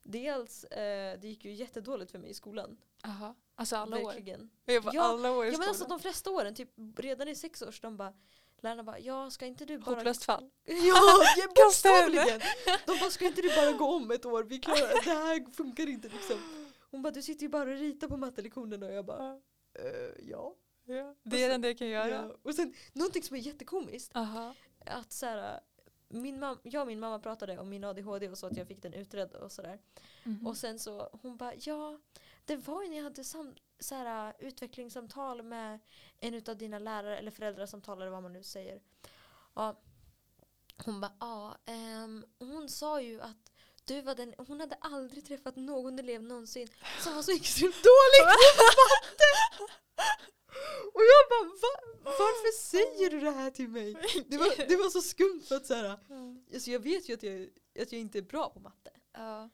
[0.04, 2.78] dels, eh, det gick ju jättedåligt för mig i skolan.
[3.04, 4.06] Jaha, alltså alla år?
[4.06, 4.50] Verkligen.
[4.66, 7.36] Jag bara, Ja, alla år i Ja men alltså de flesta åren, typ redan i
[7.36, 8.14] sex års, de bara
[8.62, 9.96] lärarna bara, ja ska inte du bara...
[9.96, 10.50] Hopplöst fall.
[10.66, 10.76] Ja,
[11.38, 12.42] ja bokstavligen!
[12.86, 14.44] De bara, ska inte du bara gå om ett år?
[14.44, 16.38] Vi klarar, det här funkar inte liksom.
[16.92, 19.32] Hon bara, du sitter ju bara och ritar på mattelektionerna och jag bara,
[19.74, 20.56] eh, ja.
[21.24, 22.10] Det är det enda jag kan göra.
[22.10, 22.36] ja.
[22.44, 24.54] Och sen, någonting som är jättekomiskt, Aha.
[24.86, 25.60] att så här,
[26.10, 28.82] min mam- jag och min mamma pratade om min ADHD och så att jag fick
[28.82, 29.80] den utredd och sådär.
[30.24, 30.48] Mhm.
[30.48, 32.00] Och sen så hon bara ja
[32.46, 35.80] det var ju när jag hade sam- så här, utvecklingssamtal med
[36.20, 38.82] en av dina lärare eller föräldrasamtal eller vad man nu säger.
[39.54, 39.82] Ja.
[40.86, 43.52] Hon bara ja ehm, hon sa ju att
[43.86, 46.68] du var den, hon hade aldrig träffat någon elev någonsin
[47.00, 49.30] som var så extremt dålig på matte.
[50.94, 51.92] Och jag bara Va?
[52.04, 53.96] varför säger du det här till mig?
[54.28, 56.00] Det var, det var så skumt för att så här,
[56.54, 57.50] alltså jag vet ju att jag,
[57.82, 58.92] att jag inte är bra på matte.
[59.14, 59.50] Ja.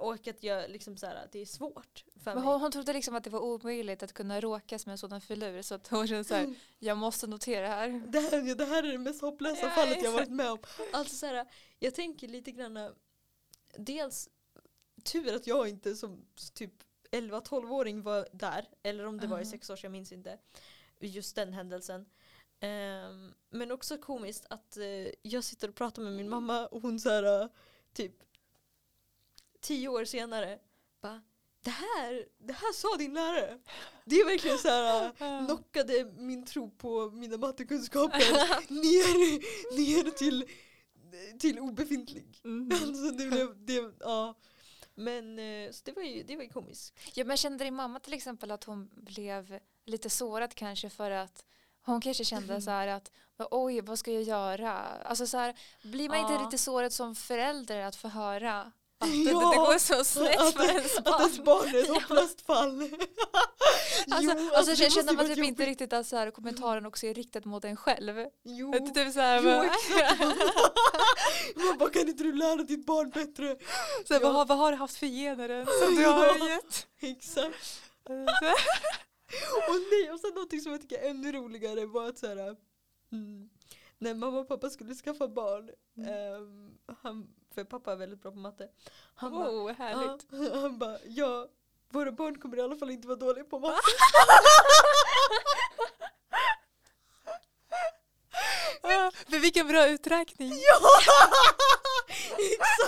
[0.00, 2.52] Och att jag liksom så här, det är svårt för Men mig.
[2.52, 5.62] hon, hon trodde liksom att det var omöjligt att kunna råkas med en sådan filur
[5.62, 7.88] så att hon kände så här, jag måste notera här.
[8.08, 10.58] det, här, det här är det mest hopplösa Ja, fallet jag varit med om.
[10.92, 11.46] Alltså så här,
[11.78, 12.94] jag tänker lite grann,
[13.76, 14.28] dels
[15.04, 16.72] tur att jag inte som typ
[17.10, 19.50] 11-12-åring var där, eller om det var i Mhm.
[19.50, 20.38] sex år, jag minns inte,
[21.00, 22.06] just den händelsen.
[22.60, 27.00] Ehm, men också komiskt att eh, jag sitter och pratar med min mamma och hon
[27.00, 27.48] så här, äh,
[27.92, 28.12] typ
[29.62, 30.58] tio år senare
[31.02, 31.20] bara
[31.64, 33.58] det här, det här sa din lärare.
[34.04, 35.12] Det är verkligen så här
[35.46, 38.18] knockade min tro på mina mattekunskaper
[38.72, 39.38] ner,
[39.76, 40.44] ner till,
[41.40, 42.40] till obefintlig.
[42.42, 42.72] Mhm.
[42.82, 44.34] Alltså det blev, det, ja.
[44.94, 46.98] Men eh, så det var ju, det var ju komiskt.
[47.14, 51.44] Ja, men kände din mamma till exempel att hon blev lite sårad kanske för att
[51.84, 53.12] hon kanske kände så här att
[53.50, 54.72] oj vad ska jag göra?
[54.78, 56.44] Alltså så här, blir man inte Ja.
[56.44, 60.54] lite sårad som förälder att få höra att det, Ja, det går så snett att-
[60.54, 61.44] för ens Att ens barn?
[61.44, 62.82] barn är ett hopplöst fall.
[64.10, 67.14] Alltså, Jo, alltså, det känner man typ inte riktigt att så här, kommentaren också är
[67.14, 68.26] riktad mot en själv?
[68.44, 70.20] Jo, Att det typ så här, jo bara, exakt.
[71.56, 73.56] Man bara, kan inte du lära ditt barn bättre?
[74.08, 74.36] så här, vad, Ja.
[74.36, 76.86] har, vad har du haft för gener som du har gett?
[77.00, 77.80] Exakt.
[79.68, 82.56] Och nej, och sen någonting som jag tycker är ännu roligare var att så här,
[83.12, 83.48] mm,
[83.98, 85.70] när mamma och pappa skulle skaffa barn,
[86.08, 86.70] ehm,
[87.02, 88.68] han, för pappa är väldigt bra på matte,
[89.14, 90.26] han bara, oh, härligt.
[90.30, 91.48] ja, han bara, ja,
[91.90, 93.80] våra barn kommer i alla fall inte vara dåliga på matte.
[99.32, 100.52] Men vilken bra uträkning.
[100.52, 100.78] Ja!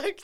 [0.03, 0.21] Exakt!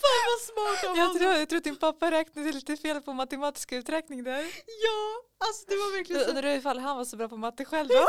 [0.00, 3.12] Fan vad smart av Jag tror, jag tror att din pappa räknade lite fel på
[3.12, 4.40] matematiska uträkning där.
[4.66, 6.30] Ja, alltså det var verkligen så.
[6.30, 8.06] Undrar ifall han var så bra på matte själv då?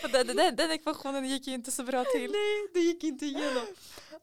[0.00, 2.32] För den, den, den ekvationen gick ju inte så bra till.
[2.32, 3.66] Nej, det gick inte igenom.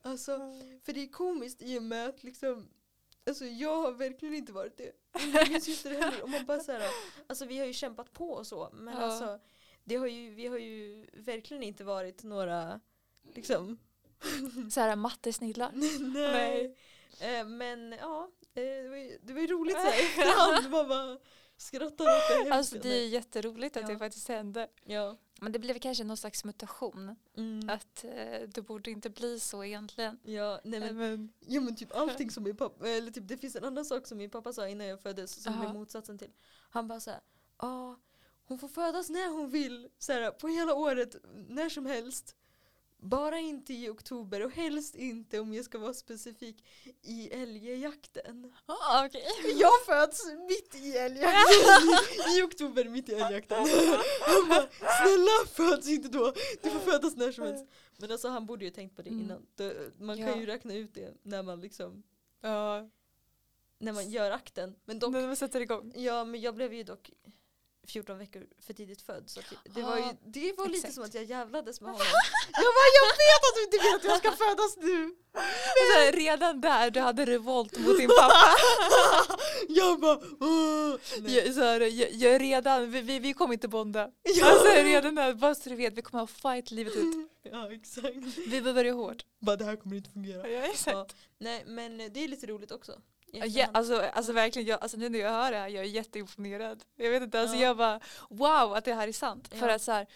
[0.06, 0.38] Alltså,
[0.84, 2.68] för det är komiskt i och med att liksom
[3.28, 4.92] Alltså jag har verkligen inte varit det.
[5.50, 6.24] Min syster heller.
[6.24, 6.82] Och man bara så här,
[7.28, 8.70] alltså vi har ju kämpat på och så.
[8.74, 9.00] Men Ja.
[9.00, 9.40] alltså
[9.84, 12.80] det har ju, vi har ju verkligen inte varit några
[13.34, 13.78] liksom
[14.72, 15.72] Så här mattesnillar.
[16.14, 16.76] Nej.
[17.20, 20.72] Eh, men ja, eh, det var ju, det var ju roligt så här efterhand.
[20.72, 21.18] Man bara
[21.58, 22.52] skrattar åt det.
[22.52, 23.88] Alltså det är jätteroligt att Ja.
[23.90, 24.68] det faktiskt hände.
[24.84, 25.18] Ja.
[25.40, 27.16] Men det blev kanske någon slags mutation.
[27.38, 27.70] Mm.
[27.70, 30.20] Att eh, det borde inte bli så egentligen.
[30.24, 33.56] Ja, nej men Men, Ja men typ allting som min pappa, eller typ det finns
[33.56, 35.62] en annan sak som min pappa sa innan jag föddes som Aha.
[35.62, 36.32] blev motsatsen till.
[36.70, 37.20] Han bara såhär,
[37.62, 38.00] ja
[38.48, 41.16] hon får födas när hon vill, såhär, på hela året,
[41.48, 42.36] när som helst.
[42.98, 46.64] Bara inte i oktober och helst inte om jag ska vara specifik
[47.02, 48.54] i älgjakten.
[48.66, 49.24] ah, okej.
[49.60, 51.96] Jag föds mitt i älgjakten,
[52.38, 53.58] i oktober mitt i älgjakten.
[54.22, 54.68] Han bara,
[55.02, 57.66] snälla föds inte då, du får födas när som helst.
[57.98, 59.22] Men alltså han borde ju tänkt på det Mm.
[59.24, 59.46] innan.
[59.98, 60.28] Man Ja.
[60.28, 62.04] kan ju räkna ut det när man liksom
[62.42, 62.90] Ja,
[63.80, 64.76] när man gör akten.
[64.86, 65.94] Men dock, när man sätter igång.
[65.96, 67.12] ja men jag blev ju dock
[67.88, 69.24] 14 veckor för tidigt född.
[69.30, 70.94] Så det, var ju, det var lite exakt.
[70.94, 72.08] som att jag jävlades med honom.
[72.52, 75.16] jag bara, jag vet att du inte vill att jag ska födas nu!
[75.94, 78.56] Så här, redan där du hade revolt mot din pappa.
[79.68, 80.20] jag bara!
[81.20, 81.38] Nej.
[81.38, 84.10] Jag, så här, jag, jag är redan, vi, vi, vi kommer inte bonda.
[84.24, 84.46] Ja.
[84.46, 87.30] Alltså redan där, bara så du vet, vi kommer ha fight livet ut.
[87.52, 88.38] Ja exakt.
[88.48, 89.26] Vi börjar hårt.
[89.40, 90.50] Bara det här kommer inte fungera.
[90.50, 90.96] Ja, exakt.
[90.96, 93.02] Ja, nej men det är lite roligt också.
[93.32, 96.84] Ja, alltså, alltså verkligen, jag, alltså nu när jag hör det här, jag är jätteimponerad.
[96.96, 97.62] Jag vet inte, alltså Ja.
[97.62, 99.48] jag bara wow att det här är sant.
[99.48, 99.76] För Ja.
[99.76, 100.08] att så här,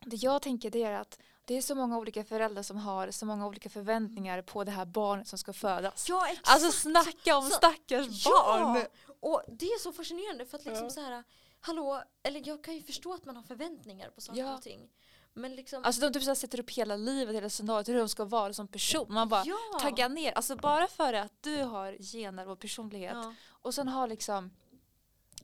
[0.00, 3.26] det jag tänker det är att det är så många olika föräldrar som har så
[3.26, 6.08] många olika förväntningar på det här barnet som ska födas.
[6.08, 6.48] ja exakt.
[6.48, 8.76] Alltså snacka om Så- stackars barn!
[8.76, 8.84] Ja!
[9.20, 11.24] Och det är så fascinerande för att liksom så här,
[11.60, 14.88] hallå, eller jag kan ju förstå att man har förväntningar på saker och ting.
[15.34, 18.24] Men liksom, Alltså de typ så sätter upp hela livet, hela scenariot, hur de ska
[18.24, 19.06] vara som person.
[19.08, 19.56] Man bara ja.
[19.80, 23.34] tagga ner, alltså bara för att du har gener och personlighet Ja.
[23.48, 24.50] och sen har liksom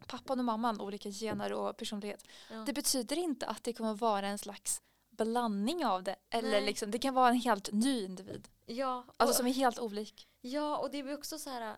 [0.06, 2.24] pappan och mamman olika gener och personlighet.
[2.50, 2.56] Ja.
[2.56, 6.16] Det betyder inte att det kommer vara en slags blandning av det.
[6.30, 6.66] Eller Nej.
[6.66, 8.48] liksom, det kan vara en helt ny individ.
[8.66, 10.28] ja, Alltså och, som är helt olik.
[10.40, 11.76] ja, och det blir också så här.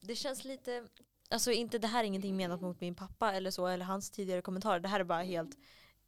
[0.00, 0.84] Det känns lite,
[1.30, 4.42] alltså inte det här är ingenting menat mot min pappa eller så eller hans tidigare
[4.42, 4.80] kommentarer.
[4.80, 5.56] Det här är bara helt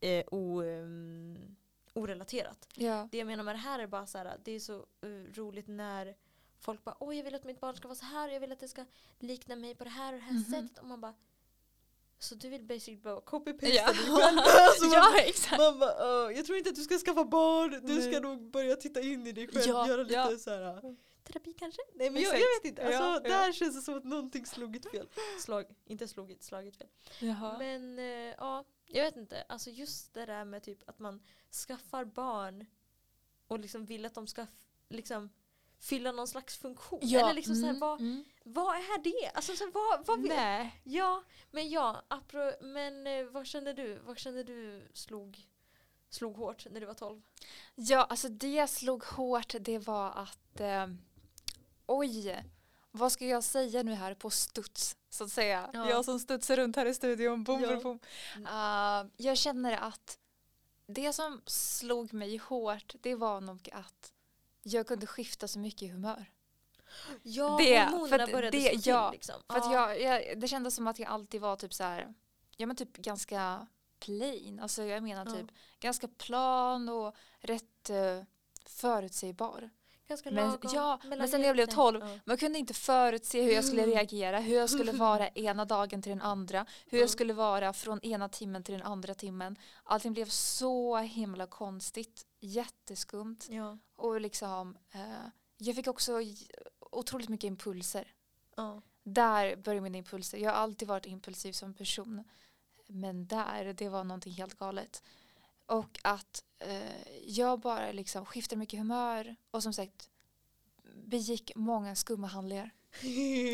[0.04, 1.56] eh, o, ehm,
[1.94, 2.68] orelaterat.
[2.74, 3.08] Ja.
[3.12, 5.66] Det jag menar med det här är bara så här, det är så eh, roligt
[5.68, 6.14] när
[6.60, 8.52] folk bara oj jag vill att mitt barn ska vara så här och jag vill
[8.52, 8.84] att det ska
[9.18, 10.44] likna mig på det här och det här Mhm.
[10.44, 11.14] sättet och man bara
[12.18, 13.86] så du vill basically bara copy-pasta Ja.
[13.86, 14.38] dig själv?
[14.60, 15.58] Alltså, man, ja, exakt.
[15.58, 18.20] man bara, "Åh, jag tror inte att du ska skaffa barn, du ska Nej.
[18.20, 20.38] nog börja titta in i dig själv, Ja, göra lite ja.
[20.38, 21.82] så här terapi kanske?
[21.94, 23.28] Nej men jag, jag vet inte, alltså, Ja, ja.
[23.30, 25.08] där känns det som att någonting slagit fel.
[25.40, 26.88] Slag, inte slagit, slagit fel.
[27.20, 27.58] Jaha.
[27.58, 28.04] Men eh,
[28.38, 28.64] ja,
[28.94, 29.44] jag vet inte.
[29.48, 31.22] Alltså just det där med typ att man
[31.66, 32.66] skaffar barn
[33.48, 34.46] och liksom vill att de ska
[34.88, 35.30] liksom
[35.78, 37.00] fylla någon slags funktion.
[37.02, 38.24] Eller liksom så här, mm, vad, mm.
[38.44, 39.30] vad är det?
[39.34, 40.80] Alltså så här, vad, vad Nej.
[40.84, 43.98] Ja, men ja, apro, men eh, vad kände du?
[43.98, 45.48] Vad kände du slog,
[46.08, 47.22] slog hårt när du var 12?
[47.74, 49.54] Ja, alltså det slog hårt.
[49.60, 50.86] Det var att eh,
[51.86, 52.44] oj,
[52.96, 55.70] vad ska jag säga nu här på studs så att säga.
[55.72, 55.90] Ja.
[55.90, 57.44] Jag som studsar runt här i studion.
[57.44, 57.80] Boom, Ja.
[57.80, 57.98] boom.
[58.36, 60.18] Uh, jag känner att
[60.86, 64.12] det som slog mig hårt det var nog att
[64.62, 66.26] jag kunde skifta så mycket i humör.
[67.22, 69.34] Ja, Det- hormonerna började det- slå till ja, liksom.
[69.48, 69.94] För Ja.
[69.94, 72.14] jag, jag, det kändes som att jag alltid var typ så här,
[72.56, 73.66] ja men typ ganska
[73.98, 74.60] plain.
[74.60, 75.46] Alltså jag menar typ
[75.80, 78.24] ganska plan och rätt uh,
[78.66, 79.70] förutsägbar.
[80.08, 80.70] Ganska Men, lagom.
[80.74, 81.74] ja, men sen när jag blev mitten.
[81.76, 82.18] 12, Ja.
[82.24, 83.94] man kunde inte förutse hur jag skulle Mm.
[83.94, 87.02] reagera, hur jag skulle vara ena dagen till den andra, hur Ja.
[87.02, 89.56] jag skulle vara från ena timmen till den andra timmen.
[89.84, 93.78] Allting blev så himla konstigt, jätteskumt Ja.
[93.96, 95.00] och liksom eh,
[95.58, 96.20] jag fick också
[96.90, 98.12] otroligt mycket impulser.
[98.56, 98.82] Ja.
[99.02, 100.38] Där började mina impulser.
[100.38, 102.24] Jag har alltid varit impulsiv som person.
[102.86, 105.02] Men där, det var någonting helt galet.
[105.66, 110.10] Och att eh, jag bara liksom skiftade mycket humör och som sagt
[111.04, 112.70] begick många skumma handlingar.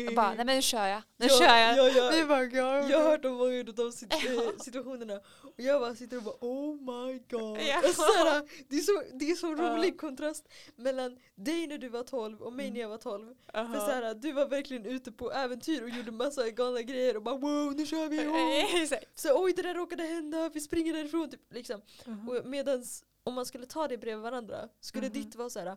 [0.05, 1.01] Jag bara, nej men nu kör jag.
[1.17, 1.77] Nu Ja, kör jag.
[1.77, 2.11] ja, ja.
[2.11, 2.89] Nu bara, ja.
[2.89, 5.19] Jag har hört om många av de sit- situationerna
[5.61, 7.57] och jag bara sitter och bara oh my god.
[7.61, 7.81] Ja.
[7.93, 12.41] Såhär, det, är så, det är så rolig kontrast mellan dig när du var 12
[12.41, 12.73] och mig Mm.
[12.73, 13.33] när jag var 12.
[13.53, 13.73] Aha.
[13.73, 17.37] För såhär, du var verkligen ute på äventyr och gjorde massa galna grejer och bara
[17.37, 18.17] wow nu kör vi!
[18.27, 18.81] Oh.
[18.81, 19.19] Exakt.
[19.19, 21.53] Så oj det där råkade hända, vi springer därifrån typ.
[21.53, 21.81] Liksom.
[22.05, 22.29] Mhm.
[22.29, 25.13] Och medans om man skulle ta det bredvid varandra skulle Mhm.
[25.13, 25.75] ditt vara såhär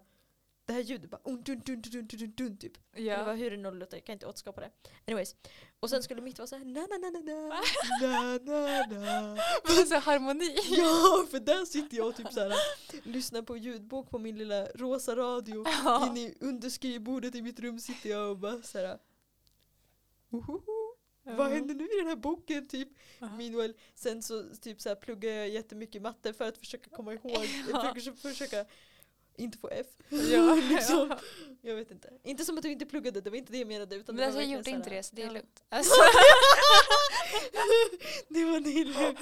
[0.66, 2.72] det här ljudet bara un, dun, dun, dun, dun, dun, dun, typ.
[2.92, 3.24] Eller Ja.
[3.24, 4.70] vad, hur det nu låter, jag kan inte återskapa det.
[5.06, 5.36] Anyways.
[5.80, 7.48] Och sen skulle mitt vara såhär na na na na na
[8.00, 9.36] na na na
[9.76, 10.54] Men så harmoni.
[10.68, 12.52] Ja för där sitter jag och typ såhär
[13.02, 16.06] lyssnar på ljudbok på min lilla rosa radio Ja.
[16.06, 18.98] in i under skrivbordet i mitt rum sitter jag och bara såhär
[20.30, 20.62] Ohoho,
[21.24, 22.88] vad händer nu i den här boken typ?
[23.20, 27.44] Meanwhile, sen så typ så här pluggar jag jättemycket matte för att försöka komma ihåg,
[27.72, 27.94] Ja.
[27.94, 28.64] försöka, försöka
[29.36, 29.86] inte få F.
[30.08, 31.06] Ja, liksom.
[31.10, 31.18] ja.
[31.60, 32.10] Jag vet inte.
[32.22, 33.96] Inte som att du inte pluggade, det var inte det jag menade.
[33.96, 35.32] Utan Men alltså, jag gjorde inte det så det är ja.
[35.32, 35.64] lugnt.
[35.68, 35.94] Alltså,
[38.28, 39.18] det var det lugnt.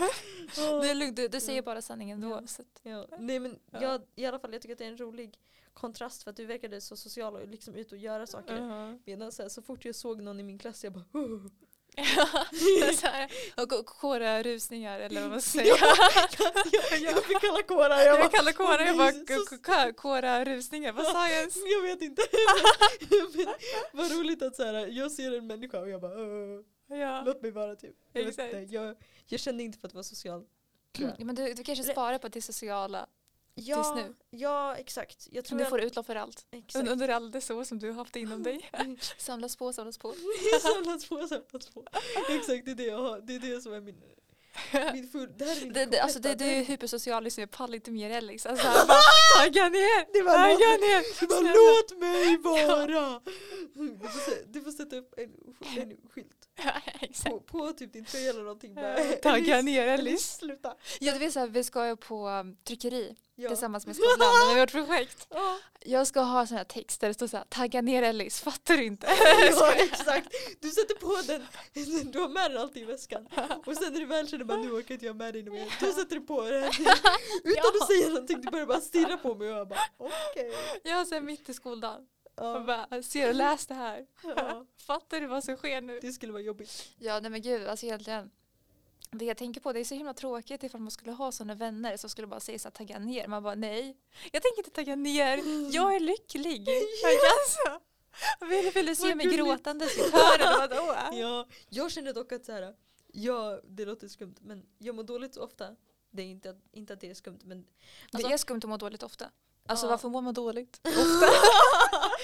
[0.56, 0.80] Ja.
[0.80, 2.28] det är lugnt, du, du säger bara sanningen då.
[2.28, 2.42] Ja.
[2.46, 3.08] Så Ja.
[3.18, 3.82] Nej men Ja.
[3.82, 5.38] jag, i alla fall jag tycker att det är en rolig
[5.72, 8.56] kontrast för att du verkade så social och liksom ut och göra saker.
[8.58, 11.04] uh Medan så, här, så fort jag såg någon i min klass jag bara
[13.56, 15.76] och k- kåra rusningar eller vad man ska säga.
[16.92, 17.98] jag, jag fick kalla kårar.
[17.98, 20.92] Jag, bara, Jag kallar kåra, jag bara så- k- k- kåra rusningar.
[20.92, 21.56] Vad sa jag ens?
[21.56, 22.22] Jag vet inte.
[23.92, 26.60] Vad roligt att så här, jag ser en människa och jag bara "Åh,
[26.98, 27.22] Ja.
[27.26, 27.94] låt mig vara typ.
[28.12, 30.44] Jag, jag, jag kände inte för att vara social.
[30.98, 33.06] Ja, Men du, du kanske sparar på det sociala.
[33.54, 34.14] Ja, nu.
[34.30, 35.28] ja exakt.
[35.30, 36.46] Jag tror Nu jag, får du utlopp för allt.
[36.50, 36.84] exakt.
[36.84, 38.70] Un- Under all det så som du har haft inom dig.
[39.18, 40.14] Samlas på, samlas på.
[40.62, 41.84] samlas på, samlas på.
[42.28, 43.20] Exakt, det är det jag har.
[43.20, 44.02] Det är det som är min,
[44.92, 45.28] min full...
[45.38, 47.90] Det här är min Det, det, alltså det, du är hypersocial, liksom, jag pallar inte
[47.90, 48.46] mer Alex.
[48.46, 48.98] Alltså, här, bara,
[49.38, 50.12] tagga ner!
[50.12, 51.20] Det var Tagga låt, ner!
[51.20, 53.20] det var låt mig vara!
[54.46, 55.30] Du får sätta upp en,
[55.82, 56.72] en skylt Ja,
[57.30, 58.74] på, på typ din tröja eller någonting.
[58.74, 60.36] Bara, Tagga ner Alice.
[60.38, 60.74] sluta.
[61.00, 63.48] Ja, du vet, så här, vi ska ju på um, tryckeri Ja.
[63.48, 65.26] tillsammans med skolan med vårt projekt.
[65.30, 65.58] Ja.
[65.80, 68.84] Jag ska ha såna här texter det står så här, tagga ner Alice, fattar du
[68.84, 69.06] inte?
[69.56, 70.28] ja exakt,
[70.60, 71.46] du sätter på den,
[72.12, 73.26] du har med den alltid i väskan
[73.66, 75.86] och sen när du väl känner bara nu orkar inte jag med dig mer, då
[75.92, 76.64] sätter du på den
[77.44, 80.52] utan att säga någonting, du börjar bara stirra på mig och jag bara okej.
[80.92, 82.02] Har så här mitt i skoldagen
[82.42, 84.06] och bara, ser och läs det här.
[84.22, 85.98] ja, Fattar du vad som sker nu?
[86.02, 86.88] det skulle vara jobbigt.
[86.98, 88.30] Ja, nej men gud, alltså egentligen.
[89.10, 91.96] Det jag tänker på, det är så himla tråkigt ifall man skulle ha sådana vänner
[91.96, 93.28] som skulle bara säga så här, tagga ner.
[93.28, 93.96] Man bara nej,
[94.32, 95.36] jag tänker inte tagga ner,
[95.74, 96.68] jag är lycklig.
[97.04, 97.80] Alltså.
[98.40, 101.18] Vill, vill du se Vad mig gråtandes i kören?
[101.18, 102.74] Ja, jag känner dock att så här,
[103.12, 105.68] ja, det låter skumt men jag mår dåligt så ofta.
[106.10, 107.64] Det är inte, att- inte att det är skumt men
[108.12, 109.30] Alltså- det är skumt att må dåligt ofta.
[109.66, 109.90] Alltså Ja.
[109.90, 110.80] varför mår man dåligt?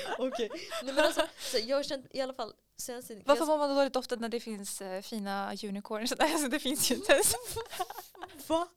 [0.19, 0.49] okej.
[0.83, 3.23] Nej men alltså, så jag har känt i alla fall senaste tiden.
[3.27, 6.13] Varför mår man dåligt ofta när det finns eh, fina unicorns?
[6.19, 7.35] Alltså, det finns ju inte ens.
[8.47, 8.69] Va?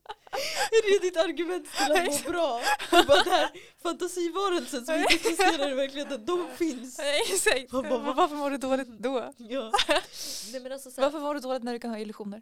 [0.72, 2.62] Är det ditt argument till att må bra?
[2.92, 3.50] Du bara där,
[3.84, 6.98] fantasivarelsen som inte existerar i verkligheten, de finns.
[6.98, 7.74] Nej, Exakt.
[7.74, 9.34] Vad- vad- Varför mår du dåligt då?
[9.38, 9.72] Ja.
[10.52, 12.42] Nej men alltså så här, Varför mår du dåligt när du kan ha illusioner?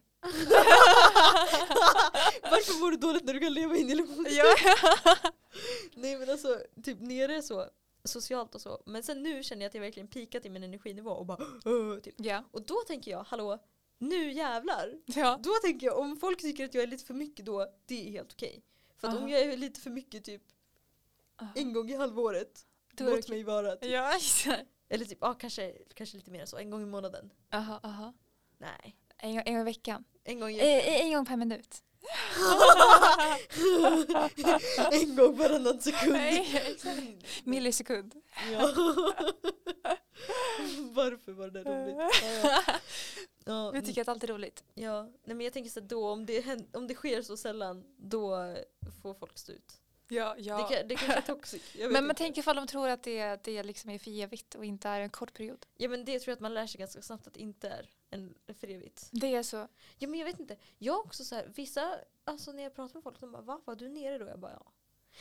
[2.52, 4.26] varför mår du dåligt när du kan leva i en illusion?
[4.30, 4.44] Ja.
[5.94, 7.66] Nej men alltså, typ nere så,
[8.10, 8.82] socialt och så.
[8.86, 12.00] Men sen nu känner jag att jag verkligen pikat i min energinivå och bara "Åh",
[12.00, 12.16] typ.
[12.18, 12.44] ja.
[12.52, 13.58] Och då tänker jag, hallå,
[13.98, 14.94] nu jävlar.
[15.06, 15.40] ja.
[15.44, 18.12] Då tänker jag, om folk tycker att jag är lite för mycket då, det är
[18.12, 18.64] helt okej.
[18.98, 19.30] För att om Aha.
[19.30, 20.42] jag är lite för mycket typ
[21.56, 23.30] en gång i halvåret, Då låt okej.
[23.30, 23.76] mig vara.
[23.76, 23.92] Typ.
[23.92, 24.66] Ja, exakt.
[24.90, 27.34] Eller typ, ja kanske, kanske lite mer så, en gång i månaden.
[27.54, 28.14] Aha, aha.
[28.58, 28.96] Nej.
[29.18, 30.04] En, gång- en gång i veckan.
[30.24, 31.84] En gång i Eh, en gång per minut.
[34.92, 36.12] En gång varannan sekund.
[36.14, 36.76] Nej.
[37.44, 38.16] Millisekund.
[38.52, 38.60] Ja.
[40.94, 41.96] Varför var det där roligt?
[41.98, 42.10] Ja,
[42.44, 42.64] ja.
[43.46, 44.64] Ja, Jag tycker att allt är roligt.
[44.74, 45.04] ja.
[45.04, 48.56] Nej, men jag tänker så då om det, hän- om det sker så sällan då
[49.02, 49.74] får folk stå ut.
[50.12, 50.58] Ja, ja.
[50.70, 51.62] Det, kan, det kanske är toxic.
[51.80, 52.16] Men man inte.
[52.16, 55.10] tänker ifall de tror att det, det liksom är för evigt och inte är en
[55.10, 55.66] kort period.
[55.78, 57.90] Ja men det tror jag att man lär sig ganska snabbt att det inte är
[58.10, 59.10] en för evigt.
[59.12, 59.68] Det är så.
[59.98, 60.58] Ja men jag vet inte.
[60.78, 63.62] Jag också så här, vissa, alltså när jag pratar med folk, de bara va?
[63.66, 64.26] Var du nere då?
[64.28, 64.72] Jag bara ja.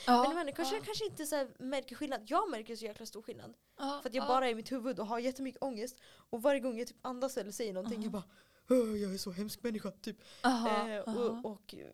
[0.06, 2.20] Ja, men människor ja, kanske, kanske inte så här märker skillnad.
[2.26, 3.54] Jag märker så jäkla stor skillnad.
[3.78, 4.28] ja, För att jag ja.
[4.28, 5.96] bara är i mitt huvud och har jättemycket ångest.
[6.30, 8.24] Och varje gång jag typ andas eller säger någonting jag bara
[8.70, 9.90] "Åh, jag är så hemsk människa.
[9.90, 10.16] Typ.
[10.42, 11.20] Aha, eh, aha.
[11.20, 11.86] och, och eh,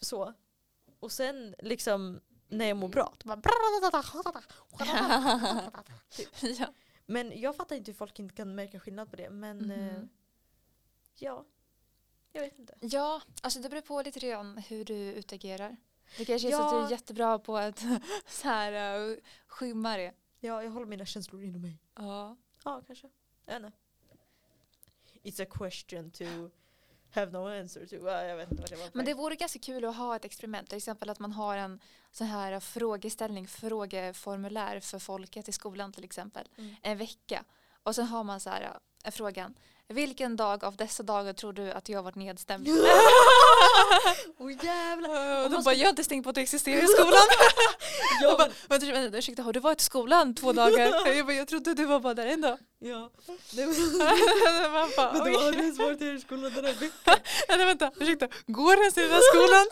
[0.00, 0.32] så.
[1.00, 3.14] Och sen liksom när jag mår bra.
[3.24, 3.36] Bara
[6.58, 6.66] ja.
[7.06, 9.30] men jag fattar inte hur folk inte kan märka skillnad på det.
[9.30, 10.08] Men eh, Mhm.
[11.14, 11.44] Ja,
[12.32, 12.74] jag vet inte.
[12.80, 15.76] ja, alltså det beror på lite grann hur du utagerar.
[16.18, 16.66] Det kanske är så Ja.
[16.66, 17.78] att du är jättebra på att
[18.26, 20.12] så här, uh, skymma det.
[20.40, 21.78] Ja, jag håller mina känslor inom mig.
[21.94, 22.36] Ja.
[22.64, 23.08] Ja, kanske.
[23.46, 23.78] Jag vet inte.
[25.22, 26.24] It's a question to
[27.10, 27.96] have no answer to.
[28.06, 28.90] Ja, jag vet inte vad det var.
[28.92, 30.68] Men det vore ganska kul att ha ett experiment.
[30.68, 36.04] Till exempel att man har en sån här frågeställning, frågeformulär för folket i skolan till
[36.04, 36.48] exempel.
[36.56, 36.74] Mm.
[36.82, 37.44] En vecka.
[37.82, 39.54] Och sen har man så här äh, frågan.
[39.88, 42.68] Vilken dag av dessa dagar tror du att jag varit nedstämd?
[44.38, 45.44] Åh jävlar!
[45.44, 47.12] Och de bara, jag har inte tänkt på att du existerar i skolan.
[48.20, 51.06] Ja, Jag bara, vänta, vänta, ursäkta, har du varit i skolan två dagar?
[51.16, 52.58] Jag bara, jag trodde du var bara där en dag.
[52.78, 53.10] ja.
[53.52, 57.16] Nej, men, Man bara, du har aldrig ens varit i skolan den här veckan.
[57.48, 59.66] Eller vänta, ursäkta, går du ens i den här skolan?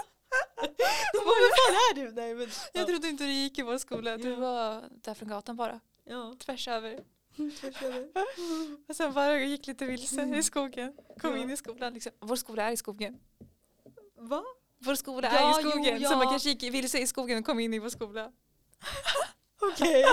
[1.12, 2.12] De bara, hur fan är du?
[2.12, 2.48] Nej men.
[2.72, 2.86] Jag Ja.
[2.86, 5.80] trodde inte du gick i vår skola, du var där från gatan bara.
[6.04, 6.98] Ja, Tvärs över.
[8.88, 10.92] Och sen bara gick lite vilse i skogen.
[11.20, 12.12] Kom in i skolan liksom.
[12.20, 13.20] Vår skola är i skogen.
[14.18, 14.42] Va?
[14.78, 16.00] Vår skola Ja, är i jo, skogen.
[16.02, 16.08] ja.
[16.10, 18.32] Så man kanske gick vilse i skogen och kom in i vår skola.
[19.62, 20.04] Okej.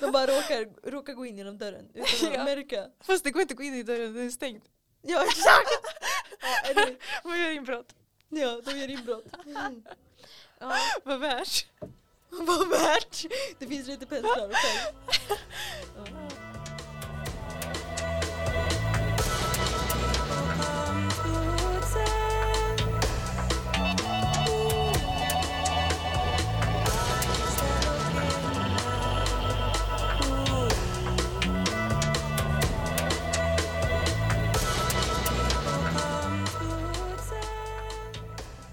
[0.00, 2.44] De bara råkar, råkar gå in genom dörren utan att Ja.
[2.44, 2.86] märka.
[3.00, 4.62] Fast det går inte att gå in i dörren, den är stängd.
[5.02, 5.68] Ja exakt!
[6.40, 6.96] Ja, anyway.
[7.24, 7.94] Man gör inbrott.
[8.28, 9.26] ja de gör inbrott.
[9.46, 9.84] Mm.
[10.58, 11.66] Ja, Vad värt
[12.40, 13.24] vad värt!
[13.58, 14.54] Det finns lite penslar och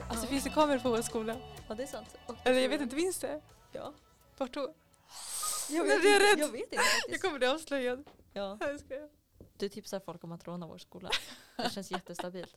[0.10, 1.36] Alltså finns det kameror på vår skola?
[1.68, 2.16] Ja det är sant.
[2.26, 3.42] Och- Eller jag vet inte, finns det?
[3.72, 3.94] Ja.
[4.38, 4.74] Vart då?
[5.70, 7.22] Jag Nej, vet, är inte, jag vet inte Jag faktiskt.
[7.22, 8.04] kommer bli avslöjad.
[8.34, 8.58] Ja.
[8.62, 9.10] Jag skojar.
[9.58, 11.10] Du tipsar folk om att råna vår skola.
[11.58, 12.56] Det känns jättestabilt.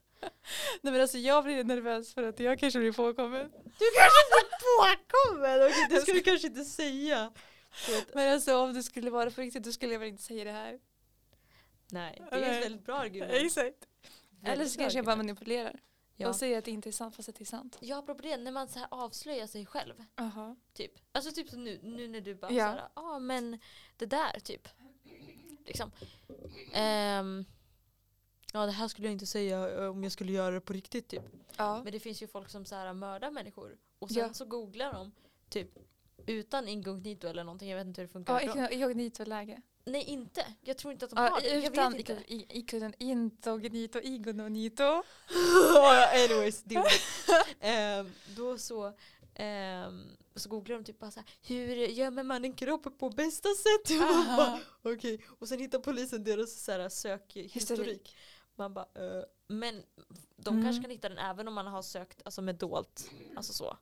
[0.83, 3.51] Nej men alltså jag blir nervös för att jag kanske blir påkommen.
[3.53, 5.67] Du kanske blir påkommen!
[5.67, 7.33] Okej, det ska du kanske inte säga.
[8.15, 10.53] Men alltså om det skulle vara på riktigt då skulle jag väl inte säga det
[10.53, 10.79] här.
[11.91, 12.59] Nej, det är Nej.
[12.59, 13.33] ett väldigt bra argument.
[13.35, 13.77] Exakt.
[14.31, 15.81] Väldigt Eller så kanske jag bara manipulerar.
[16.17, 16.29] Ja.
[16.29, 17.79] Och säger att det inte är sant fast att det är sant.
[17.81, 20.05] Ja, apropå det, när man så här avslöjar sig själv.
[20.17, 20.57] Aha.
[20.73, 20.93] Typ.
[21.13, 22.65] Alltså typ som nu, nu när du bara Ja.
[22.65, 23.59] såhär, ja ah, men
[23.97, 24.69] det där typ.
[25.67, 25.91] Liksom.
[26.73, 27.45] Ehm,
[28.53, 31.09] ja det här skulle jag inte säga eh, om jag skulle göra det på riktigt
[31.09, 31.23] typ.
[31.57, 31.83] Ja.
[31.85, 33.79] Men det finns ju folk som så här mördar människor.
[33.99, 34.35] Och sen Ja.
[34.35, 35.13] så googlar de
[35.49, 35.71] typ
[36.27, 38.41] utan inkognito eller någonting, jag vet inte hur det funkar.
[38.57, 39.63] Ja, inkognito-läge.
[39.87, 41.49] Nej inte, jag tror inte att de har det.
[41.49, 42.25] Jag utan vet inte.
[42.35, 44.83] i- ikonen inkognito, igononito.
[45.75, 46.85] Ja, Anyways, det är.
[47.61, 48.93] Ehm, Då så
[49.37, 50.03] Ehm,
[50.35, 53.91] så googlar de typ bara så här, hur gömmer man en kropp på bästa sätt?
[54.01, 54.61] Och, bara.
[54.83, 57.55] Okej, och sen hittar polisen deras så här, sökhistorik.
[57.57, 58.17] Historik.
[58.57, 59.83] Man bara, eh, men
[60.37, 60.65] de Mm.
[60.65, 63.11] kanske kan hitta den även om man har sökt alltså med dolt.
[63.37, 63.77] Alltså så.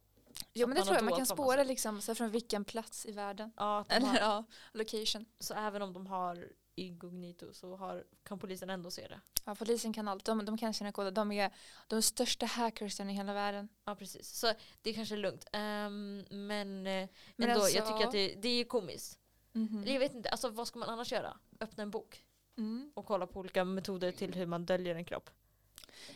[0.54, 3.52] Jo men det tror jag, man kan spåra liksom så från vilken plats i världen.
[3.56, 5.24] Ja, Eller har, ja, location.
[5.38, 9.20] så även om de har incognito så har, kan polisen ändå se det.
[9.44, 11.10] Ja, polisen kan allt, de, de kan känna koder.
[11.10, 11.50] De är
[11.86, 13.68] de största hackersen i hela världen.
[13.84, 15.46] Ja precis, så det är kanske lugnt.
[15.52, 19.18] Ehm, men eh, Men ändå, alltså- jag tycker att det, det är komiskt.
[19.52, 19.82] Mhm.
[19.82, 21.38] Eller Jag vet inte, alltså vad ska man annars göra?
[21.60, 22.24] Öppna en bok
[22.58, 22.92] Mm.
[22.94, 25.30] och kolla på olika metoder till hur man döljer en kropp.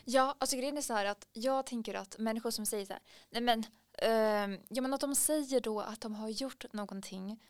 [0.05, 3.03] Ja, alltså grejen är så här att jag tänker att människor som säger så här,
[3.31, 3.65] nej men,
[3.97, 7.43] ehm, ja men att de säger då att de har gjort någonting,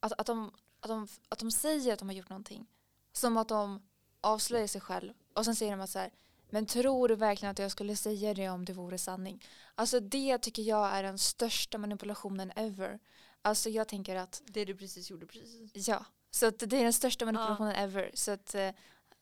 [0.00, 2.66] att, att, de, att, de, att de säger att de har gjort någonting,
[3.12, 3.82] som att de
[4.20, 6.10] avslöjar sig själv och sen säger de att så här,
[6.50, 9.44] men tror du verkligen att jag skulle säga det om det vore sanning?
[9.74, 12.98] Alltså det tycker jag är den största manipulationen ever.
[13.42, 15.88] Alltså jag tänker att Det du precis gjorde precis.
[15.88, 18.10] Ja, så att det är den största manipulationen ever.
[18.14, 18.70] Så att, eh,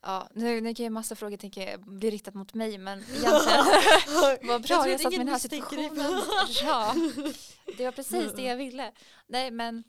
[0.01, 4.61] ja, nu, nu kan ju massa frågor tänka, bli riktat mot mig men egentligen vad
[4.61, 6.21] bra jag, satt mig i den här situationen.
[6.63, 6.95] Ja,
[7.77, 8.91] det var precis det jag ville.
[9.27, 9.83] Nej men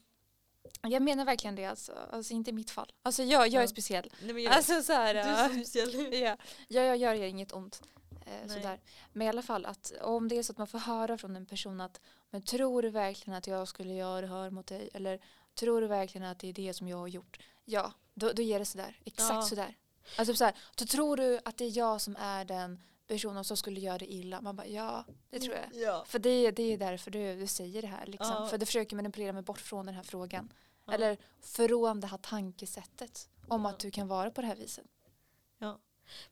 [0.83, 2.93] jag menar verkligen det alltså, alltså inte i mitt fall.
[3.03, 4.11] Alltså jag, jag är speciell.
[4.23, 6.13] Nej, jag, Alltså så här, du är så speciell.
[6.23, 6.37] ja,
[6.69, 7.83] jag, jag gör inget ont.
[8.27, 8.81] Eh, sådär.
[9.13, 11.47] Men i alla fall att om det är så att man får höra från en
[11.47, 12.01] person att
[12.31, 15.21] men tror du verkligen att jag skulle göra det här mot dig eller
[15.55, 17.39] tror du verkligen att det är det som jag har gjort?
[17.65, 18.97] Ja, då, då ger det sådär.
[19.05, 19.43] Exakt Ja.
[19.43, 19.77] sådär.
[20.17, 23.57] Alltså typ såhär, då tror du att det är jag som är den personen som
[23.57, 24.41] skulle göra det illa?
[24.41, 25.83] Man bara ja, det tror jag.
[25.83, 26.05] Ja.
[26.07, 28.07] För det, det är därför du, du säger det här.
[28.07, 28.37] Liksom.
[28.41, 28.47] Ja.
[28.47, 30.53] För du försöker manipulera mig bort från den här frågan.
[30.87, 30.93] Ja.
[30.93, 33.71] Eller från det här tankesättet om Ja.
[33.71, 34.87] att du kan vara på det här viset.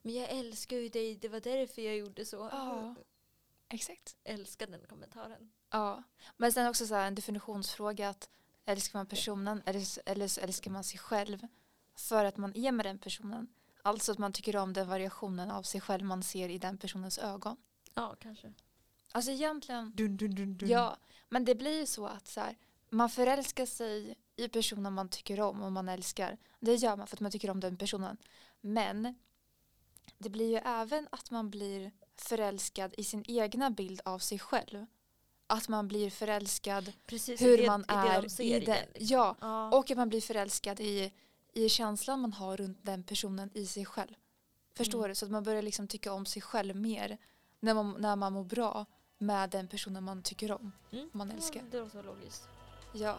[0.03, 2.37] Men jag älskar ju dig, det var därför jag gjorde så.
[2.53, 2.95] Ja.
[3.69, 4.17] Exakt.
[4.25, 5.53] Älskar den kommentaren.
[5.71, 6.03] Ja,
[6.37, 8.29] men sen också så här en definitionsfråga att
[8.65, 11.47] älskar man personen eller, eller så älskar man sig själv
[11.95, 13.49] för att man är med den personen.
[13.83, 17.19] Alltså att man tycker om den variationen av sig själv man ser i den personens
[17.19, 17.57] ögon.
[17.95, 18.53] Ja, kanske.
[19.13, 20.69] Alltså egentligen, Dun, dun, dun, dun.
[20.69, 20.97] ja,
[21.29, 22.57] men det blir ju så att så här,
[22.91, 26.39] man förälskar sig i personen man tycker om och man älskar.
[26.61, 28.17] Det gör man för att man tycker om den personen.
[28.61, 29.15] Men
[30.19, 34.87] det blir ju även att man blir förälskad i sin egna bild av sig själv.
[35.47, 38.65] Att man blir förälskad Precis, i hur det, man i det är i i den.
[38.65, 38.77] den.
[38.95, 39.17] liksom.
[39.17, 39.71] Ja, Ja.
[39.79, 41.13] och att man blir förälskad i,
[41.53, 44.15] i känslan man har runt den personen i sig själv.
[44.75, 45.09] Förstår Mm.
[45.09, 45.15] du?
[45.15, 47.19] Så att man börjar liksom tycka om sig själv mer
[47.61, 48.87] när man, när man mår bra
[49.19, 50.73] med den personen man tycker om.
[50.93, 51.09] Mm.
[51.13, 51.61] man älskar.
[51.61, 52.49] Ja, det låter logiskt.
[52.95, 53.19] Ja.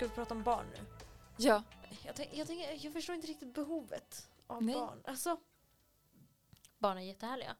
[0.00, 0.84] Ska vi prata om barn nu?
[1.36, 1.62] Ja.
[2.02, 4.74] Jag, tänk, jag, tänker, jag förstår inte riktigt behovet av Nej.
[4.74, 5.02] barn.
[5.04, 5.36] Alltså,
[6.78, 7.56] barn är jättehärliga.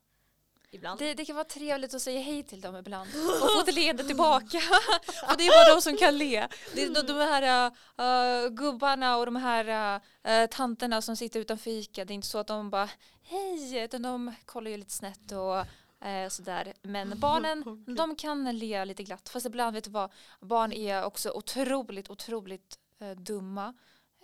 [0.70, 0.98] Ibland.
[0.98, 3.10] Det, det kan vara trevligt att säga hej till dem ibland
[3.42, 4.58] och få ett leende tillbaka.
[5.30, 6.48] och det är bara de som kan le.
[6.74, 11.70] Det är de, de här uh, gubbarna och de här uh, tanterna som sitter utanför
[11.70, 12.04] Ica.
[12.04, 12.88] Det är inte så att de bara
[13.22, 15.66] hej, utan de kollar ju lite snett och
[16.04, 16.74] uh, sådär.
[16.82, 17.94] Men barnen, Okej.
[17.94, 19.28] de kan le lite glatt.
[19.28, 23.74] Fast ibland, vet du vad, barn är också otroligt, otroligt uh, dumma,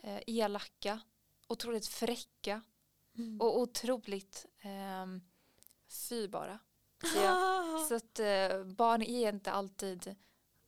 [0.05, 1.01] uh, elaka,
[1.49, 2.63] otroligt fräcka
[3.19, 3.41] Mm.
[3.41, 4.47] och otroligt
[5.03, 5.21] um,
[6.09, 6.59] fy bara.
[7.13, 10.17] Så, jag, så att eh, barn är inte alltid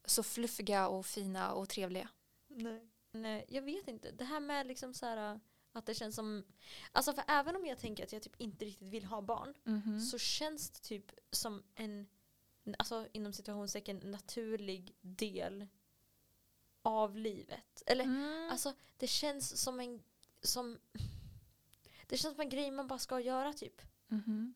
[0.05, 2.09] så fluffiga och fina och trevliga.
[2.49, 2.89] Nej.
[3.13, 4.11] Nej, jag vet inte.
[4.11, 5.41] Det här med liksom så här
[5.79, 6.45] att det känns som,
[6.93, 10.01] alltså för även om jag tänker att jag typ inte riktigt vill ha barn Mhm.
[10.01, 12.07] så känns det typ som en,
[12.79, 15.67] alltså inom situationstecken naturlig del
[16.83, 17.83] av livet.
[17.87, 18.49] Eller Mm.
[18.51, 20.03] alltså det känns som en,
[20.43, 20.79] som,
[22.07, 23.83] det känns som en grej man bara ska göra typ.
[24.09, 24.55] Mhm.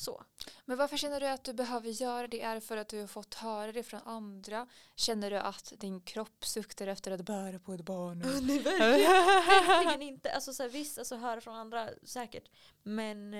[0.00, 0.22] Så.
[0.64, 2.40] Men varför känner du att du behöver göra det?
[2.42, 4.66] Är det för att du har fått höra det från andra?
[4.94, 8.18] Känner du att din kropp suktar efter att bära på ett barn?
[8.46, 8.58] Nej
[9.66, 10.32] verkligen inte.
[10.32, 12.48] Alltså så här, visst, alltså höra från andra säkert.
[12.82, 13.34] Men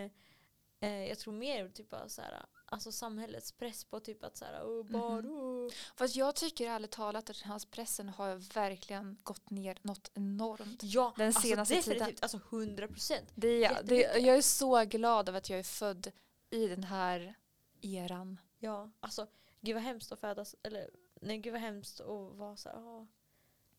[0.80, 4.44] eh, jag tror mer typ bara så här, alltså samhällets press på typ att så
[4.44, 5.36] här, oh, barn, Mhm.
[5.36, 5.70] oh.
[5.96, 10.80] Fast jag tycker ärligt talat att den här pressen har verkligen gått ner något enormt.
[10.82, 12.18] Ja, Den alltså senaste definitivt, tiden.
[12.22, 13.28] alltså 100 procent.
[13.34, 13.86] Det är, jag.
[13.86, 16.12] det, jag är så glad över att jag är född
[16.51, 17.34] i den här
[17.80, 18.40] eran.
[18.59, 19.26] Ja, alltså
[19.61, 20.90] gud vad hemskt att födas, eller
[21.20, 23.05] nej gud vad hemskt att vara så här, "Åh,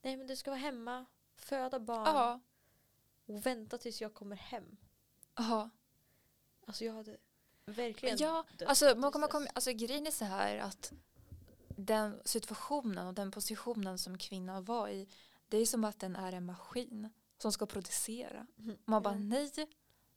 [0.01, 1.05] nej men du ska vara hemma,
[1.35, 2.05] föda barn.
[2.05, 2.39] Ja,
[3.25, 4.77] och vänta tills jag kommer hem.
[5.35, 5.69] Jaha.
[6.65, 7.17] Alltså jag hade
[7.65, 10.93] verkligen Ja, alltså, man kommer, kommer, alltså grejen är så här att
[11.67, 15.07] den situationen och den positionen som kvinnan var i
[15.47, 18.47] det är som att den är en maskin som ska producera.
[18.55, 18.77] Mhm.
[18.85, 19.19] Man bara Ja.
[19.19, 19.51] nej,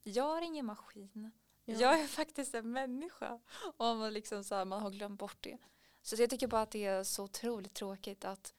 [0.03, 1.31] jag är ingen maskin.
[1.65, 1.79] Ja.
[1.79, 3.39] Jag är faktiskt en människa.
[3.77, 5.57] Och man, liksom så här, man har glömt bort det.
[6.01, 8.53] Så jag tycker bara att det är så otroligt tråkigt att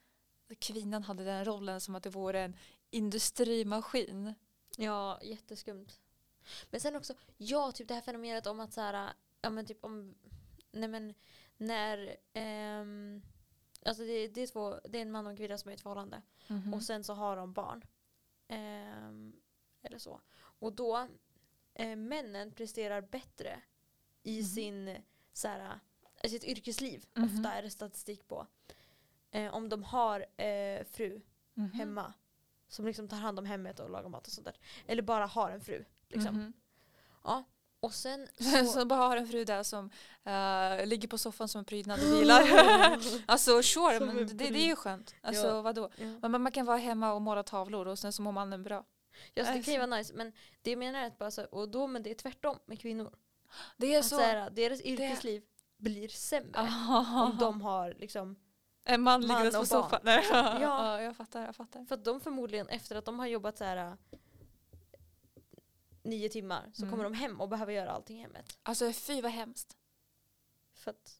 [0.59, 2.57] kvinnan hade den rollen som att det vore en
[2.89, 4.33] industrimaskin.
[4.77, 5.87] Ja, jätteskumt.
[6.69, 9.85] Men sen också, ja, typ det här fenomenet om att så här, ja men typ
[9.85, 10.15] om,
[10.71, 11.13] nej men
[11.57, 13.21] när, ehm,
[13.85, 15.75] alltså det, det är två, det är en man och en kvinna som är i
[15.75, 16.21] ett förhållande.
[16.47, 16.73] Mhm.
[16.73, 17.85] Och sen så har de barn.
[18.47, 19.33] Ehm,
[19.81, 20.21] eller så.
[20.37, 21.07] Och då,
[21.75, 23.61] eh, männen presterar bättre
[24.23, 24.43] i Mhm.
[24.45, 24.97] sin,
[25.33, 25.79] så här,
[26.27, 27.05] sitt yrkesliv.
[27.13, 27.25] Mhm.
[27.25, 28.47] Ofta är det statistik på.
[29.31, 31.21] Eh, om de har eh, fru
[31.53, 31.71] Mhm.
[31.71, 32.13] hemma
[32.67, 34.57] som liksom tar hand om hemmet och lagar mat och sånt där.
[34.87, 35.85] Eller bara har en fru.
[36.09, 36.35] Liksom.
[36.35, 36.53] Mhm.
[37.23, 37.43] Ja.
[37.79, 38.85] Och sen Så, så...
[38.85, 39.89] bara har en fru där som
[40.23, 42.41] eh, ligger på soffan som en prydnad och vilar.
[43.25, 45.15] alltså sure, men en det, det är ju skönt.
[45.21, 45.61] Alltså Ja.
[45.61, 45.89] vadå?
[45.97, 46.29] ja.
[46.29, 48.85] Men man kan vara hemma och måla tavlor och sen så mår mannen bra.
[49.33, 50.13] Ja, så det kan ju vara nice.
[50.13, 52.79] Men det jag menar är att bara så, och då men det är tvärtom med
[52.79, 53.15] kvinnor.
[53.77, 54.15] Det är Att så.
[54.15, 55.43] så här, deras yrkesliv
[55.77, 56.51] blir sämre.
[56.55, 57.23] Ah.
[57.31, 58.35] Om de har liksom
[58.83, 59.99] en man ligger på soffan.
[60.03, 60.61] Ja.
[60.61, 61.85] ja, jag fattar, jag fattar.
[61.85, 63.97] För att de förmodligen efter att de har jobbat så här
[66.03, 66.91] nio timmar så Mm.
[66.91, 68.57] kommer de hem och behöver göra allting i hemmet.
[68.63, 69.77] Alltså fy vad hemskt.
[70.73, 71.19] För att,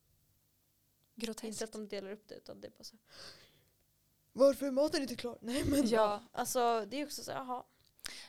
[1.16, 1.62] inte Groteskt.
[1.62, 2.96] att de delar upp det utan det är bara så
[4.34, 5.38] Varför är maten inte klar?
[5.42, 6.24] Nej men Ja.
[6.32, 7.64] Alltså det är också så jaha.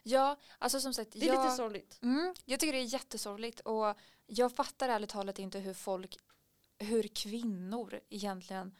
[0.02, 1.10] Ja, alltså som sagt.
[1.12, 1.98] Det är jag, lite sorgligt.
[2.02, 3.94] Mm, jag tycker det är jättesorgligt och
[4.26, 6.18] jag fattar ärligt talat inte hur folk,
[6.78, 8.74] hur kvinnor egentligen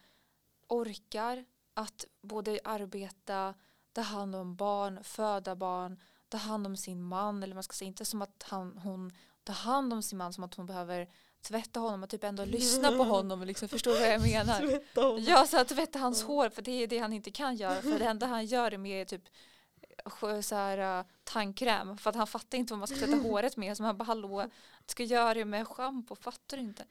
[0.67, 3.53] orkar att både arbeta,
[3.93, 7.87] ta hand om barn, föda barn, ta hand om sin man eller man ska säga
[7.87, 9.11] inte som att han, hon
[9.43, 11.09] tar hand om sin man som att hon behöver
[11.41, 14.81] tvätta honom och typ ändå lyssna på honom och liksom förstå vad jag menar.
[15.19, 17.99] Ja, så att tvätta hans hår för det är det han inte kan göra för
[17.99, 19.29] det enda han gör är med typ
[20.41, 23.77] så här, uh, tandkräm för att han fattar inte vad man ska tvätta håret med.
[23.77, 24.49] Så man bara hallå
[24.85, 25.67] ska göra det med?
[25.67, 26.85] Schampo fattar du inte?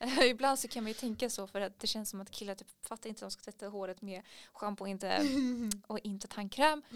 [0.24, 2.68] Ibland så kan man ju tänka så för att det känns som att killar typ
[2.86, 4.22] fattar inte att de ska tvätta håret med.
[4.52, 5.26] Schampo och inte,
[5.86, 6.82] och inte tandkräm.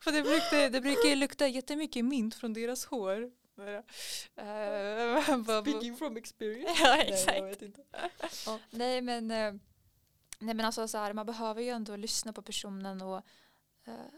[0.00, 3.30] För det brukar, det brukar ju lukta jättemycket mint från deras hår.
[4.36, 6.82] Eh, Speaking from experience.
[6.82, 7.38] ja Nej, exakt.
[7.38, 7.82] jag inte.
[8.70, 9.54] Nej men, eh,
[10.38, 13.22] nej men alltså så här, man behöver ju ändå lyssna på personen och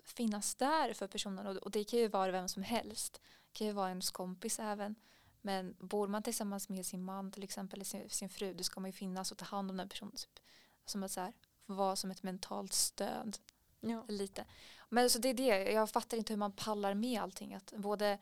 [0.05, 3.21] finnas där för personen och, det kan ju vara vem som helst.
[3.53, 4.95] Det kan ju vara ens kompis även.
[5.41, 8.81] Men bor man tillsammans med sin man till exempel eller sin, sin fru då ska
[8.81, 10.17] man ju finnas och ta hand om den personen.
[10.17, 10.41] Typ,
[10.85, 11.33] som att så här,
[11.67, 13.39] vara som ett mentalt stöd
[13.81, 14.05] Ja.
[14.09, 14.45] lite.
[14.89, 17.55] Men så det är det, jag fattar inte hur man pallar med allting.
[17.55, 18.19] Att både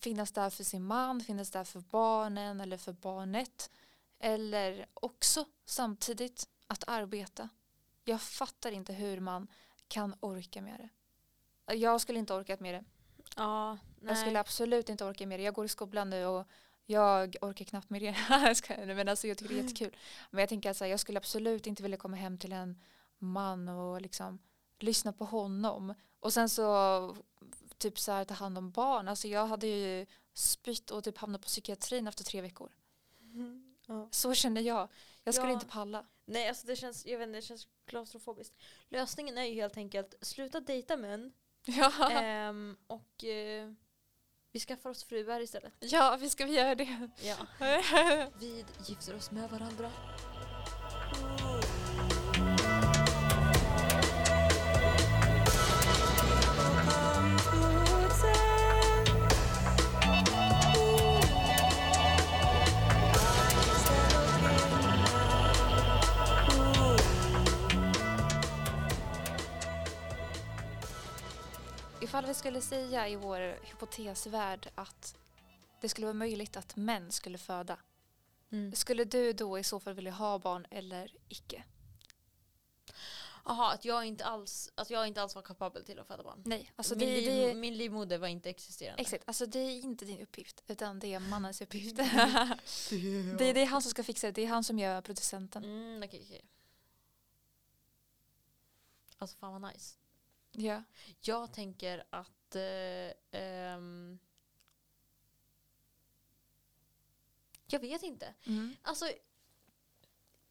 [0.00, 3.70] finnas där för sin man, finnas där för barnen eller för barnet.
[4.18, 7.48] Eller också samtidigt att arbeta.
[8.04, 9.48] Jag fattar inte hur man
[9.92, 10.80] kan orka med
[11.66, 11.74] det.
[11.74, 12.84] Jag skulle inte orkat med det.
[13.36, 14.40] Ja, Jag skulle nej.
[14.40, 15.42] absolut inte orka med det.
[15.44, 16.46] Jag går i skolan nu och
[16.86, 18.16] jag orkar knappt med det.
[18.94, 19.96] Men alltså, jag tycker det är jättekul.
[20.30, 22.78] Men jag tänker att så här, jag skulle absolut inte vilja komma hem till en
[23.18, 24.38] man och liksom
[24.78, 25.94] lyssna på honom.
[26.20, 27.16] Och sen så
[27.78, 29.08] typ så här ta hand om barn.
[29.08, 32.72] Alltså jag hade ju spytt och typ hamnat på psykiatrin efter tre veckor.
[33.20, 33.74] Mhm.
[33.86, 34.08] Ja.
[34.10, 34.88] Så kände jag.
[35.24, 35.54] Jag skulle Ja.
[35.54, 36.04] inte palla.
[36.24, 38.54] Nej, alltså det känns, jag vet inte, det känns klaustrofobiskt.
[38.88, 41.32] Lösningen är ju helt enkelt sluta dejta män
[41.66, 43.72] Ja, ehm, och eh,
[44.52, 45.72] vi skaffar oss fruar istället.
[45.80, 47.10] ja vi ska vi göra det.
[47.22, 47.36] Ja.
[48.40, 49.92] Vi gifter oss med varandra.
[72.12, 75.14] Ifall vi skulle säga i vår hypotesvärld att
[75.80, 77.78] det skulle vara möjligt att män skulle föda.
[78.50, 78.72] Mm.
[78.72, 81.64] Skulle du då i så fall vilja ha barn eller icke?
[83.44, 86.42] Jaha, att jag inte alls, att jag inte alls var kapabel till att föda barn.
[86.44, 89.02] Nej, alltså min, det, liv, det, min livmoder var inte existerande.
[89.02, 91.96] exakt, alltså det är inte din uppgift utan det är mannens uppgift.
[93.38, 95.64] det, det är han som ska fixa det, det är han som gör producenten.
[95.64, 96.44] Mm, okej, okej.
[99.18, 100.01] Alltså fan vad nice.
[100.52, 100.82] Ja.
[101.20, 104.18] Jag tänker att eh, ehm,
[107.66, 108.34] jag vet inte.
[108.46, 108.76] Mm.
[108.82, 109.04] Alltså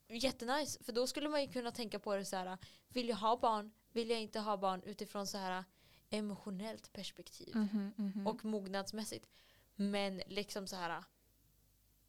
[0.08, 2.58] jättenice för då skulle man ju kunna tänka på det så här.
[2.88, 3.72] Vill jag ha barn?
[3.91, 5.64] Vill jag inte ha barn utifrån så här
[6.10, 8.28] emotionellt perspektiv Mhm, mhm.
[8.28, 9.28] och mognadsmässigt.
[9.76, 11.04] Men liksom så här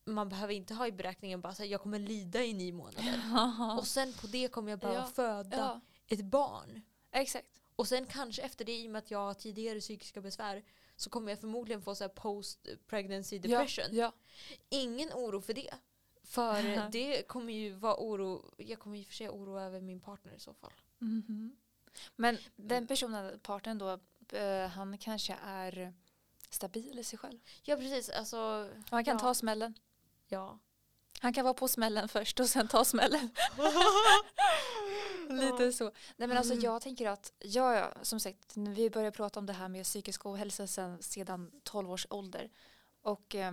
[0.05, 3.23] man behöver inte ha i beräkningen bara så här, jag kommer lida i nio månader.
[3.79, 6.83] Och sen på det kommer jag bara Ja, föda ja, ett barn.
[7.11, 7.62] exakt.
[7.77, 10.63] Och sen kanske efter det, i och med att jag har tidigare psykiska besvär,
[10.97, 13.85] så kommer jag förmodligen få så post pregnancy depression.
[13.91, 14.13] Ja, ja.
[14.69, 15.75] Ingen oro för det.
[16.23, 20.33] För det kommer ju vara oro, jag kommer ju för sig oro över min partner
[20.33, 20.73] i så fall.
[20.99, 21.57] Mhm.
[22.17, 23.99] Men den personen, partnern då,
[24.39, 25.95] eh, han kanske är
[26.51, 27.39] stabil i sig själv.
[27.63, 28.71] Ja precis, alltså.
[28.91, 29.19] Han kan ja.
[29.19, 29.75] ta smällen.
[30.29, 30.59] Ja.
[31.21, 33.31] Han kan vara på smällen först och sen ta smällen.
[35.29, 35.85] Lite så.
[36.17, 36.65] Nej men alltså Mm.
[36.65, 40.27] jag tänker att, ja, ja som sagt, vi började prata om det här med psykisk
[40.27, 42.51] ohälsa sedan, sedan 12 års ålder.
[43.03, 43.53] Och eh,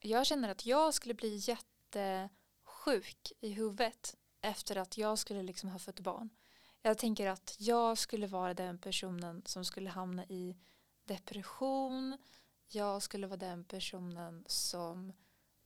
[0.00, 5.78] jag känner att jag skulle bli jättesjuk i huvudet efter att jag skulle liksom ha
[5.78, 6.30] fött barn.
[6.82, 10.56] Jag tänker att jag skulle vara den personen som skulle hamna i
[11.04, 12.18] depression.
[12.68, 15.12] Jag skulle vara den personen som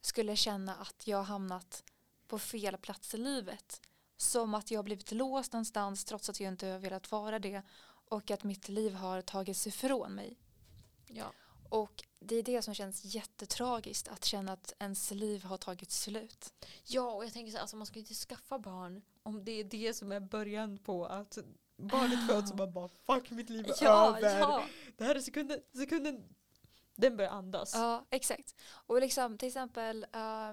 [0.05, 1.85] skulle känna att jag hamnat
[2.27, 3.81] på fel plats i livet.
[4.17, 7.63] Som att jag blivit låst någonstans trots att jag inte har velat vara det.
[8.09, 10.39] Och att mitt liv har tagits ifrån mig.
[11.07, 11.33] ja.
[11.69, 14.09] Och det är det som känns jättetragiskt.
[14.09, 16.53] Att känna att ens liv har tagit slut.
[16.85, 19.53] Ja, och jag tänker så här, alltså man ska ju inte skaffa barn om det
[19.53, 21.39] är det som är början på att
[21.77, 24.39] barnet föds och man bara fuck mitt liv är över.
[24.39, 24.65] ja,
[24.97, 26.35] Det här är sekunden, sekunden
[26.95, 27.75] den börjar andas.
[27.75, 28.55] ja, exakt.
[28.71, 30.53] Och liksom till exempel eh,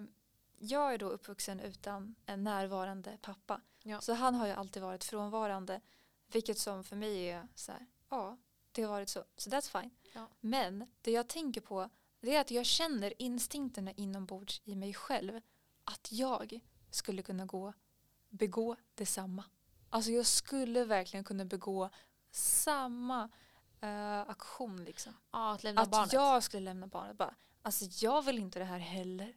[0.58, 3.62] jag är då uppvuxen utan en närvarande pappa.
[3.84, 4.02] Ja.
[4.02, 5.82] Så han har ju alltid varit frånvarande.
[6.28, 8.38] Vilket som för mig är så här, ja,
[8.72, 9.24] det har varit så.
[9.38, 9.92] Så that's fine.
[10.14, 10.28] Ja.
[10.40, 11.90] Men det jag tänker på
[12.20, 15.42] det är att jag känner instinkterna inombords i mig själv.
[15.84, 17.74] Att jag skulle kunna gå,
[18.30, 19.44] begå detsamma.
[19.90, 21.90] Alltså jag skulle verkligen kunna begå
[22.32, 23.30] samma
[23.82, 25.14] eh, aktion liksom.
[25.32, 26.14] Ja, att lämna Att barnet.
[26.14, 27.36] jag skulle lämna barnet bara.
[27.62, 29.34] Alltså jag vill inte det här heller.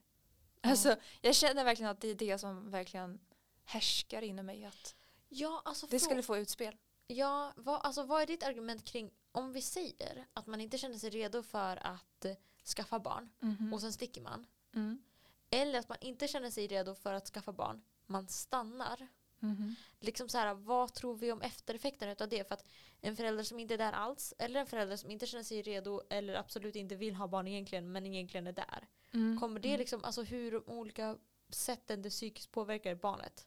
[0.61, 3.21] Alltså jag känner verkligen att det är det som verkligen
[3.65, 4.65] härskar inom mig.
[4.65, 4.95] Att
[5.29, 6.77] ja, alltså det skulle få utspel.
[7.07, 10.99] Ja, vad, alltså, vad är ditt argument kring om vi säger att man inte känner
[10.99, 12.37] sig redo för att eh,
[12.77, 13.31] skaffa barn
[13.73, 14.47] och sen sticker man.
[14.75, 15.03] Mm.
[15.51, 19.09] Eller att man inte känner sig redo för att skaffa barn, man stannar.
[19.45, 19.75] Mhm.
[20.01, 22.49] Liksom så här, vad tror vi om eftereffekterna av det?
[22.49, 22.65] För att
[23.01, 26.01] en förälder som inte är där alls, eller en förälder som inte känner sig redo
[26.11, 28.89] eller absolut inte vill ha barn egentligen, men egentligen är där.
[29.13, 29.41] Mm.
[29.41, 29.79] Kommer det Mm.
[29.79, 31.17] liksom, alltså hur de olika
[31.49, 33.47] sätten det psykiskt påverkar barnet?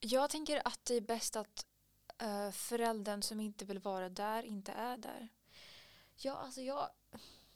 [0.00, 1.66] Jag tänker att det är bäst att
[2.22, 5.28] uh, föräldern som inte vill vara där inte är där.
[6.16, 6.90] Ja, alltså jag,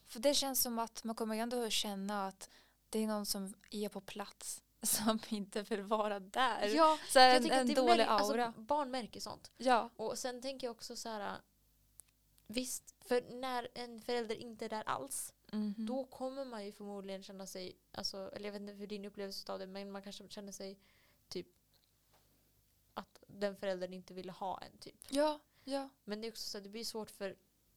[0.07, 2.51] För det känns som att man kommer ändå att känna att
[2.89, 6.69] det är någon som är på plats som inte vill vara där.
[6.75, 8.53] ja, så här, jag en, tänker att en det dålig märk- alltså, aura.
[8.57, 9.51] barn märker sånt.
[9.57, 9.91] ja.
[9.97, 11.41] Och sen tänker jag också så här.
[12.47, 15.75] Visst, för när en förälder inte är där alls, Mhm.
[15.79, 19.53] då kommer man ju förmodligen känna sig, alltså, eller jag vet inte hur din upplevelse
[19.53, 20.79] av det, men man kanske känner sig
[21.29, 21.47] typ
[22.95, 24.97] att den föräldern inte ville ha en typ.
[25.11, 25.89] Ja, ja.
[26.05, 27.37] Men det är också så att det blir svårt för,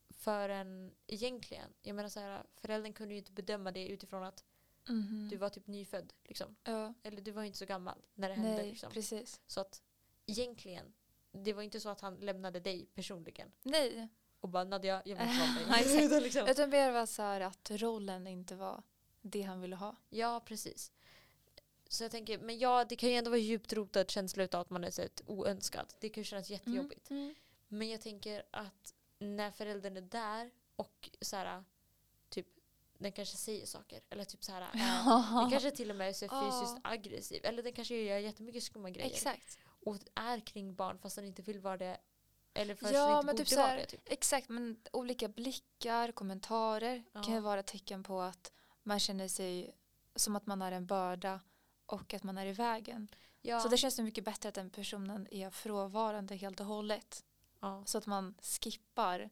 [0.10, 1.74] för en egentligen.
[1.82, 4.44] Jag menar så här, föräldern kunde ju inte bedöma det utifrån att
[4.88, 5.28] Mhm.
[5.32, 6.14] du var typ nyfödd.
[6.24, 6.56] Liksom.
[6.64, 6.94] ja.
[7.04, 8.56] Eller du var inte så gammal när det hände.
[8.56, 8.92] Nej, Liksom.
[8.92, 9.42] precis.
[9.48, 9.82] Så att
[10.26, 10.94] egentligen,
[11.32, 13.52] det var inte så att han lämnade dig personligen.
[13.64, 14.08] Nej,
[14.40, 16.22] Och bara Nadja, jag vill inte vara med dig.
[16.22, 18.84] Liksom, utan mer var så här att rollen inte var
[19.22, 19.96] det han ville ha.
[20.10, 20.92] ja, precis.
[21.92, 24.70] Så jag tänker, men ja, det kan ju ändå vara djupt rotad känsla utav att
[24.70, 25.94] man är så oönskad.
[26.00, 27.10] Det kan ju kännas jättejobbigt.
[27.10, 27.36] Mm.
[27.68, 31.64] Men jag tänker att när föräldern är där och så här,
[33.00, 34.02] den kanske säger saker.
[34.10, 37.46] Eller typ så här, är, den kanske till och med är så fysiskt aggressiv.
[37.46, 39.10] Eller den kanske gör jättemycket skumma grejer.
[39.10, 39.58] Exakt.
[39.86, 41.98] Och är kring barn fast den inte vill vara det.
[42.54, 43.86] Eller fast Ja, den inte men borde typ så vara det.
[43.86, 44.02] Typ.
[44.06, 47.24] Exakt, men olika blickar, kommentarer Ja.
[47.24, 48.52] kan ju vara tecken på att
[48.84, 49.76] man känner sig
[50.16, 51.40] som att man är en börda
[51.86, 53.08] och att man är i vägen.
[53.42, 53.60] Ja.
[53.60, 57.24] Så det känns så mycket bättre att den personen är frånvarande helt och hållet.
[57.60, 57.84] ja.
[57.86, 59.30] Så att man skippar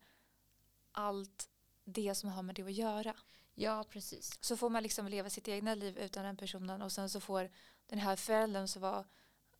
[0.91, 1.49] allt
[1.84, 3.15] det som har med det att göra.
[3.60, 4.38] Ja, precis.
[4.41, 7.49] Så får man liksom leva sitt egna liv utan den personen och sen så får
[7.89, 9.05] den här föräldern som, var,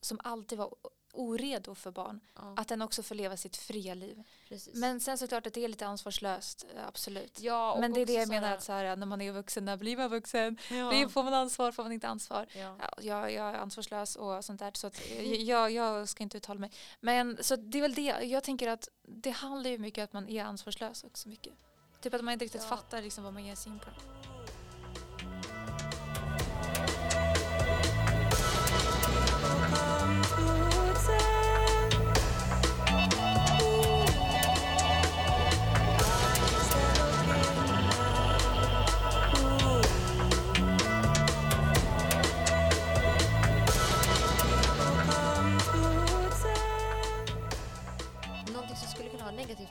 [0.02, 0.76] som alltid var
[1.14, 4.24] oredo för barn, Ja, att den också får leva sitt fria liv.
[4.50, 4.76] precis.
[4.76, 7.40] Men sen såklart att det är lite ansvarslöst, eh, absolut.
[7.40, 9.78] ja, Men det är det jag menar att så här, när man är vuxen, när
[9.78, 10.58] blir man vuxen?
[10.72, 11.10] ja.
[11.10, 12.46] Får man ansvar, får man inte ansvar?
[12.56, 12.76] ja.
[12.80, 16.38] Ja, jag, jag är ansvarslös och sånt där så att jag, jag, jag ska inte
[16.38, 16.72] uttala mig.
[17.00, 20.14] Men så det är väl det, jag tänker att det handlar ju mycket om att
[20.14, 21.54] man är ansvarslös också mycket.
[22.02, 22.68] Typ att man inte riktigt Ja.
[22.70, 23.90] fattar liksom vad man ger sig in på.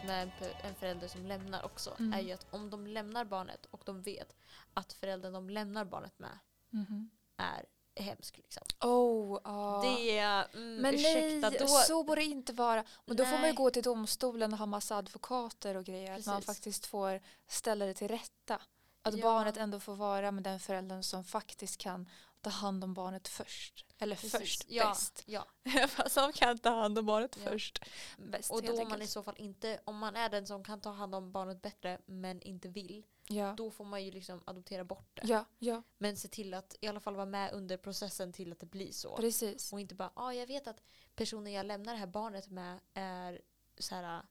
[0.07, 0.31] Med
[0.63, 2.13] en, förälder som lämnar också Mm.
[2.13, 4.37] är ju att om de lämnar barnet och de vet
[4.75, 6.39] att föräldern de lämnar barnet med
[6.71, 7.11] Mhm.
[7.37, 7.65] är
[8.03, 8.37] hemsk.
[8.37, 8.63] Liksom.
[8.81, 9.81] Oh, ja.
[9.85, 12.85] Det är, mm, Men ursäkta, nej, då, så borde det inte vara.
[13.05, 13.55] Men då får man ju Nej.
[13.55, 16.19] gå till domstolen och ha massa advokater och grejer.
[16.19, 16.47] Att man Precis.
[16.47, 18.61] faktiskt får ställa det till rätta.
[19.03, 19.23] Att Ja.
[19.23, 22.09] barnet ändå får vara med den föräldern som faktiskt kan
[22.47, 23.87] ta hand om barnet först.
[23.99, 24.33] Eller Precis.
[24.41, 25.23] först, ja, bäst.
[25.27, 25.47] Ja.
[26.09, 27.51] som kan ta hand om barnet Ja.
[27.51, 27.85] först.
[28.19, 30.81] Bäst, Och då om man i så fall inte, om man är den som kan
[30.81, 33.55] ta hand om barnet bättre men inte vill, Ja.
[33.57, 35.29] då får man ju liksom adoptera bort det.
[35.29, 38.61] ja, ja, Men se till att i alla fall vara med under processen till att
[38.61, 39.17] det blir så.
[39.17, 39.73] precis.
[39.73, 40.81] Och inte bara, ja ah, jag vet att
[41.15, 43.41] personen jag lämnar det här barnet med är
[43.79, 44.23] så här,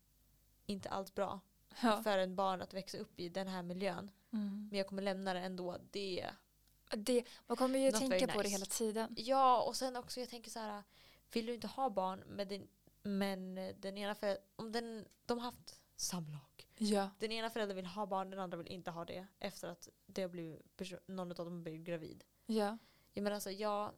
[0.66, 1.39] inte alls bra
[1.82, 2.03] Ja.
[2.03, 4.11] för en barn att växa upp i den här miljön.
[4.34, 4.68] Mm.
[4.70, 5.78] Men jag kommer lämna det ändå.
[5.91, 6.30] Det
[6.92, 8.50] Det, man kommer ju Not tänka very på det nice.
[8.56, 9.16] hela tiden.
[9.18, 10.84] Ja, och sen också jag tänker så här,
[11.34, 12.68] vill du inte ha barn med din,
[13.04, 16.68] men den ena för om den, de har haft samlag.
[16.78, 17.10] Ja.
[17.20, 20.22] Den ena föräldern vill ha barn, den andra vill inte ha det efter att det
[20.22, 22.24] har blivit, perso- någon av dem blivit gravid.
[22.46, 22.78] ja.
[23.14, 23.94] Jag menar alltså, ja,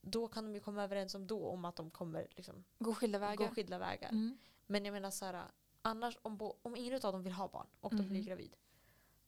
[0.00, 3.18] då kan de ju komma överens om då om att de kommer liksom, Gå skilda
[3.18, 3.36] vägar.
[3.36, 4.08] gå skilda vägar.
[4.08, 4.38] Mm.
[4.66, 5.44] Men jag menar så här,
[5.82, 8.08] annars om, om ingen av dem vill ha barn och de Mhm.
[8.08, 8.56] blir gravid.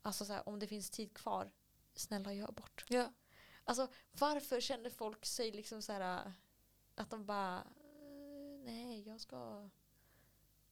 [0.02, 1.50] Alltså så här, om det finns tid kvar,
[1.94, 2.84] snälla gör abort.
[2.88, 3.12] Ja.
[3.64, 6.32] Alltså varför känner folk sig liksom så här
[6.94, 9.70] att de bara "Eh, nej jag ska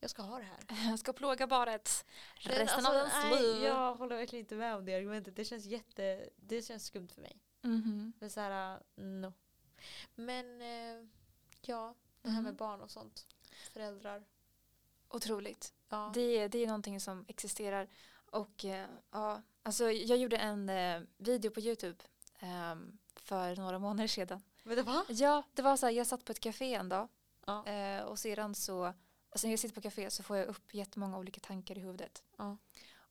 [0.00, 0.58] jag ska ha det här.
[0.90, 2.04] Jag ska plåga barnet
[2.34, 3.62] resten Alltså, av ens liv.
[3.64, 5.36] Jag håller verkligen inte med om det argumentet.
[5.36, 7.40] Det känns jätte, det känns skumt för mig.
[7.60, 8.12] Mhm.
[8.18, 9.32] Men så här, no.
[10.14, 11.06] Men eh,
[11.60, 12.56] ja, det här med Mhm.
[12.56, 13.26] barn och sånt.
[13.72, 14.24] Föräldrar.
[15.08, 15.74] Otroligt.
[15.88, 16.10] Ja.
[16.14, 17.88] Det, det är någonting som existerar.
[18.30, 22.04] Och eh, ja, alltså jag gjorde en eh, video på Youtube
[22.38, 24.42] ehm, för några månader sedan.
[24.62, 25.04] Men det va?
[25.08, 27.08] Ja, det var så här, jag satt på ett café en dag
[27.46, 27.66] Ja.
[27.66, 28.84] eh, och sedan så,
[29.30, 32.22] alltså när jag sitter på café så får jag upp jättemånga olika tankar i huvudet.
[32.36, 32.56] Ja.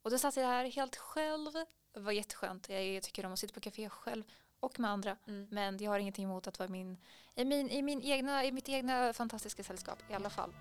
[0.04, 1.52] Och då satt jag här helt själv.
[1.92, 2.70] Det var jätteskönt.
[2.70, 4.24] Jag, jag tycker om att sitta på café själv
[4.60, 5.18] och med andra.
[5.28, 5.48] Mm.
[5.52, 6.98] Men jag har ingenting emot att vara min,
[7.36, 10.54] i, min, i, min egna, i mitt egna fantastiska sällskap i alla fall.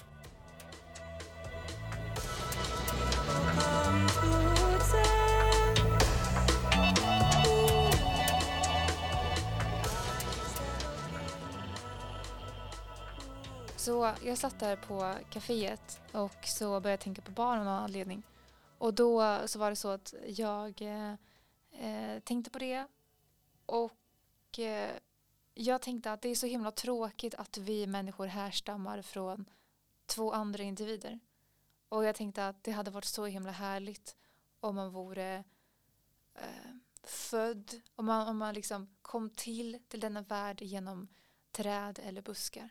[13.80, 17.74] Så jag satt där på kaféet och så började jag tänka på barn av någon
[17.74, 18.22] anledning.
[18.78, 21.12] Och då så var det så att jag eh,
[21.70, 22.86] eh, tänkte på det
[23.66, 24.90] och eh,
[25.54, 29.44] jag tänkte att det är så himla tråkigt att vi människor härstammar från
[30.06, 31.18] två andra individer.
[31.88, 34.16] Och jag tänkte att det hade varit så himla härligt
[34.60, 35.44] om man vore
[36.34, 36.70] eh,
[37.02, 41.08] född, om man, om man liksom kom till, till denna värld genom
[41.52, 42.70] träd eller buskar.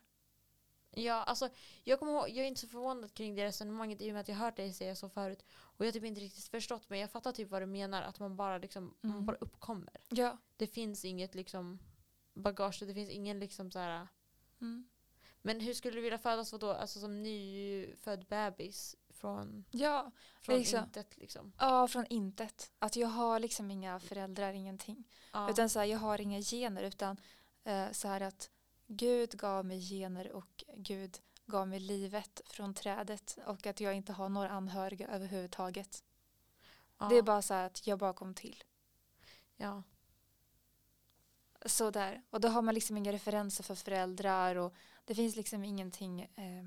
[0.92, 1.50] Ja, alltså
[1.84, 4.28] jag kommer ihåg, jag är inte så förvånad kring det resonemanget i och med att
[4.28, 5.44] jag hört dig säga så förut.
[5.52, 8.20] Och jag har typ inte riktigt förstått men jag fattar typ vad du menar att
[8.20, 9.26] man bara liksom, man Mm.
[9.26, 9.94] bara uppkommer.
[10.10, 10.38] Ja.
[10.58, 11.80] Det finns inget liksom
[12.34, 14.08] bagage, det finns ingen liksom så här.
[14.62, 14.88] Mm.
[15.42, 16.72] Men hur skulle du vilja födas vadå?
[16.72, 20.12] Alltså som nyfödd bebis från, Ja,
[20.42, 20.80] från Liksom.
[20.84, 21.54] intet liksom.
[21.60, 22.72] ja, från intet.
[22.80, 25.04] Att jag har liksom inga föräldrar, ingenting.
[25.34, 25.50] Ja.
[25.50, 27.18] Utan så här, jag har inga gener utan
[27.64, 28.50] eh, så här att
[28.92, 34.14] Gud gav mig gener och Gud gav mig livet från trädet och att jag inte
[34.14, 36.04] har några anhöriga överhuvudtaget.
[36.98, 37.06] ja.
[37.10, 38.64] Det är bara så här att jag bara kom till.
[39.58, 39.84] Ja.
[41.66, 42.22] Så där.
[42.30, 44.74] Och då har man liksom inga referenser för föräldrar och
[45.06, 46.66] det finns liksom ingenting eh,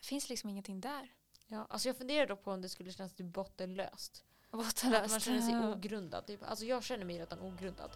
[0.00, 1.12] finns liksom ingenting där.
[1.46, 1.66] Ja.
[1.70, 4.24] Alltså jag funderar då på om det skulle kännas typ bottenlöst.
[4.50, 5.20] Att man Bottenlöst.
[5.22, 6.26] känner sig ogrundad.
[6.26, 6.42] Typ.
[6.42, 7.90] Alltså jag känner mig redan ogrundad.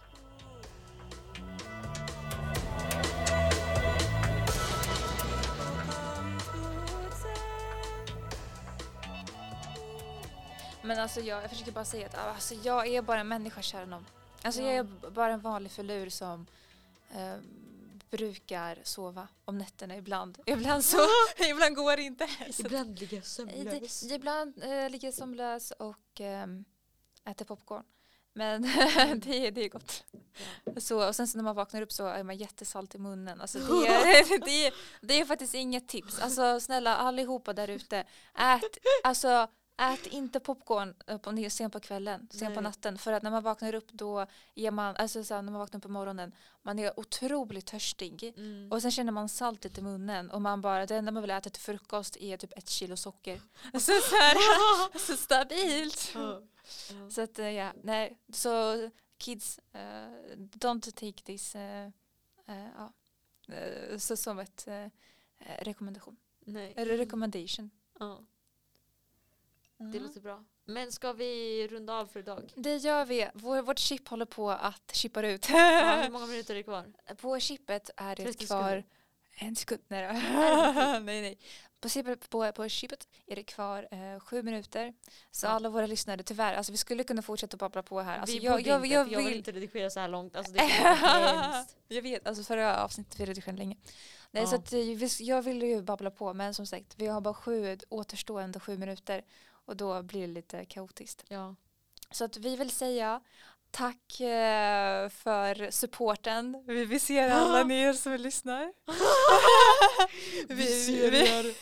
[10.87, 13.85] Men alltså jag, jag försöker bara säga att alltså, jag är bara en människa kära
[13.85, 14.05] någon.
[14.41, 14.79] Alltså jag Ja.
[15.05, 16.45] är bara en vanlig förlur som
[17.15, 17.35] eh,
[18.09, 20.37] brukar sova om nätterna ibland.
[20.45, 20.97] Ibland så,
[21.49, 22.27] ibland går det inte.
[22.51, 24.03] Så, Ibland ligger jag sömnlös.
[24.11, 26.65] ibland eh, ligger jag sömnlös och ehm,
[27.25, 27.83] äter popcorn.
[28.33, 28.61] Men
[29.25, 30.03] det, är- det är gott.
[30.77, 33.41] Så, och sen så när man vaknar upp så är man jättesalt i munnen.
[33.41, 36.19] Alltså det, är, det, är, det är faktiskt inget tips.
[36.19, 37.97] Alltså snälla allihopa där ute.
[38.35, 39.47] Ät, alltså,
[39.77, 42.69] ät inte popcorn eh, på, sent på kvällen, sent på Nej.
[42.69, 42.97] natten.
[42.97, 44.25] För att när man vaknar upp då
[44.55, 48.33] är man, alltså så här, när man vaknar upp på morgonen, man är otroligt törstig.
[48.37, 48.71] Mm.
[48.71, 51.49] Och sen känner man saltet i munnen och man bara, det enda man vill äta
[51.49, 53.41] till frukost är typ ett kilo socker.
[53.73, 56.11] Så, så, här, så stabilt.
[56.15, 56.41] Ja.
[57.09, 61.89] Så att eh, ja, nej, så kids, eh, don't take this eh,
[62.45, 62.93] ja,
[63.53, 64.67] eh, så som ett
[65.59, 66.17] rekommendation.
[66.45, 66.73] Nej.
[66.75, 67.69] Eller recommendation.
[69.77, 69.85] Ja.
[69.85, 70.43] Det låter bra.
[70.65, 72.53] Men ska vi runda av för idag?
[72.55, 73.29] Det gör vi.
[73.33, 75.49] Vår, vårt chip håller på att chippar ut.
[75.49, 76.85] Ja, hur många minuter är det kvar?
[77.15, 78.83] på chippet är det 30 kvar
[79.39, 79.81] en sekund.
[79.87, 80.13] Nej,
[81.01, 81.37] nej, nej.
[81.79, 84.93] På, på, på chippet är det kvar eh, sju minuter.
[85.31, 85.49] Så Ja.
[85.49, 88.19] alla våra lyssnare, tyvärr, alltså vi skulle kunna fortsätta babbla på här.
[88.19, 90.35] Alltså, vi jag, jag, inte, jag, för jag vill vill, inte redigera så här långt.
[90.35, 93.77] Alltså det är jag vet, alltså förra avsnittet vi redigerade länge.
[94.31, 94.49] Nej, Ja.
[94.49, 97.77] så att, eh, jag ville ju babbla på men som sagt vi har bara sju
[97.89, 99.23] återstående sju minuter
[99.67, 101.23] och då blir det lite kaotiskt.
[101.27, 101.55] Ja.
[102.11, 103.21] Så att vi vill säga
[103.71, 106.63] tack eh, för supporten.
[106.67, 108.73] Vi, vi ser alla ni som lyssnar.
[110.53, 111.55] Vi ser er.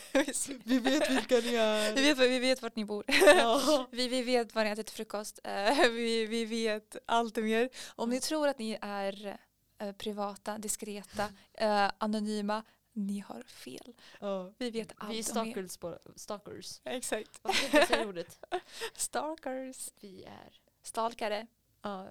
[0.64, 1.94] vi, vet vilka ni är.
[1.94, 3.04] vi, vet, vi vet vart ni bor.
[3.36, 3.86] Ja.
[3.90, 5.40] Vi, vi vet vad ni äter till frukost.
[5.44, 7.68] Eh, vi, vi vet allt och mer.
[7.88, 9.38] Om ni tror att ni är
[9.78, 12.62] eh, privata, diskreta, eh, anonyma,
[12.96, 13.94] ni har fel.
[14.20, 14.52] Ja.
[14.58, 15.68] Vi vet allt Vi är om er.
[15.68, 16.20] stalkers.
[16.20, 16.80] Stalkers.
[16.84, 17.40] Exakt.
[17.42, 18.38] Varför säga ordet?
[18.94, 19.90] Stalkers.
[20.00, 21.46] Vi är, Stalkare.
[21.82, 22.08] ja,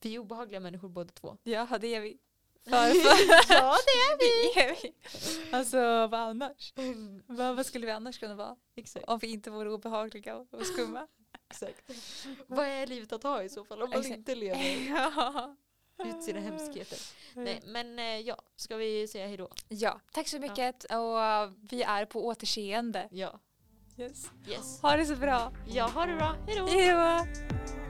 [0.00, 1.36] vi är obehagliga människor båda två.
[1.42, 2.18] Ja, det är vi.
[2.64, 4.60] För, för, ja, det är vi.
[4.60, 4.94] är vi.
[5.56, 6.72] Alltså vad annars?
[7.26, 8.56] Vad, vad skulle vi annars kunna vara?
[8.74, 9.08] Exakt.
[9.08, 11.06] Om vi inte vore obehagliga och skumma.
[11.50, 11.90] Exakt.
[12.46, 14.16] Vad är livet att ha i så fall om man Exakt.
[14.16, 15.56] inte lever ja.
[16.06, 16.98] Ut sina hemskheter?
[17.34, 19.48] Nej, men eh, ja, ska vi säga hejdå?
[19.68, 23.08] ja, tack så mycket och uh, vi är på återseende.
[23.10, 23.40] Ja.
[23.98, 24.30] Yes.
[24.48, 24.80] Yes.
[24.82, 25.52] Ha det så bra.
[25.66, 26.36] Ja, ha det bra.
[26.46, 26.66] Hejdå!
[26.66, 27.81] Hej då!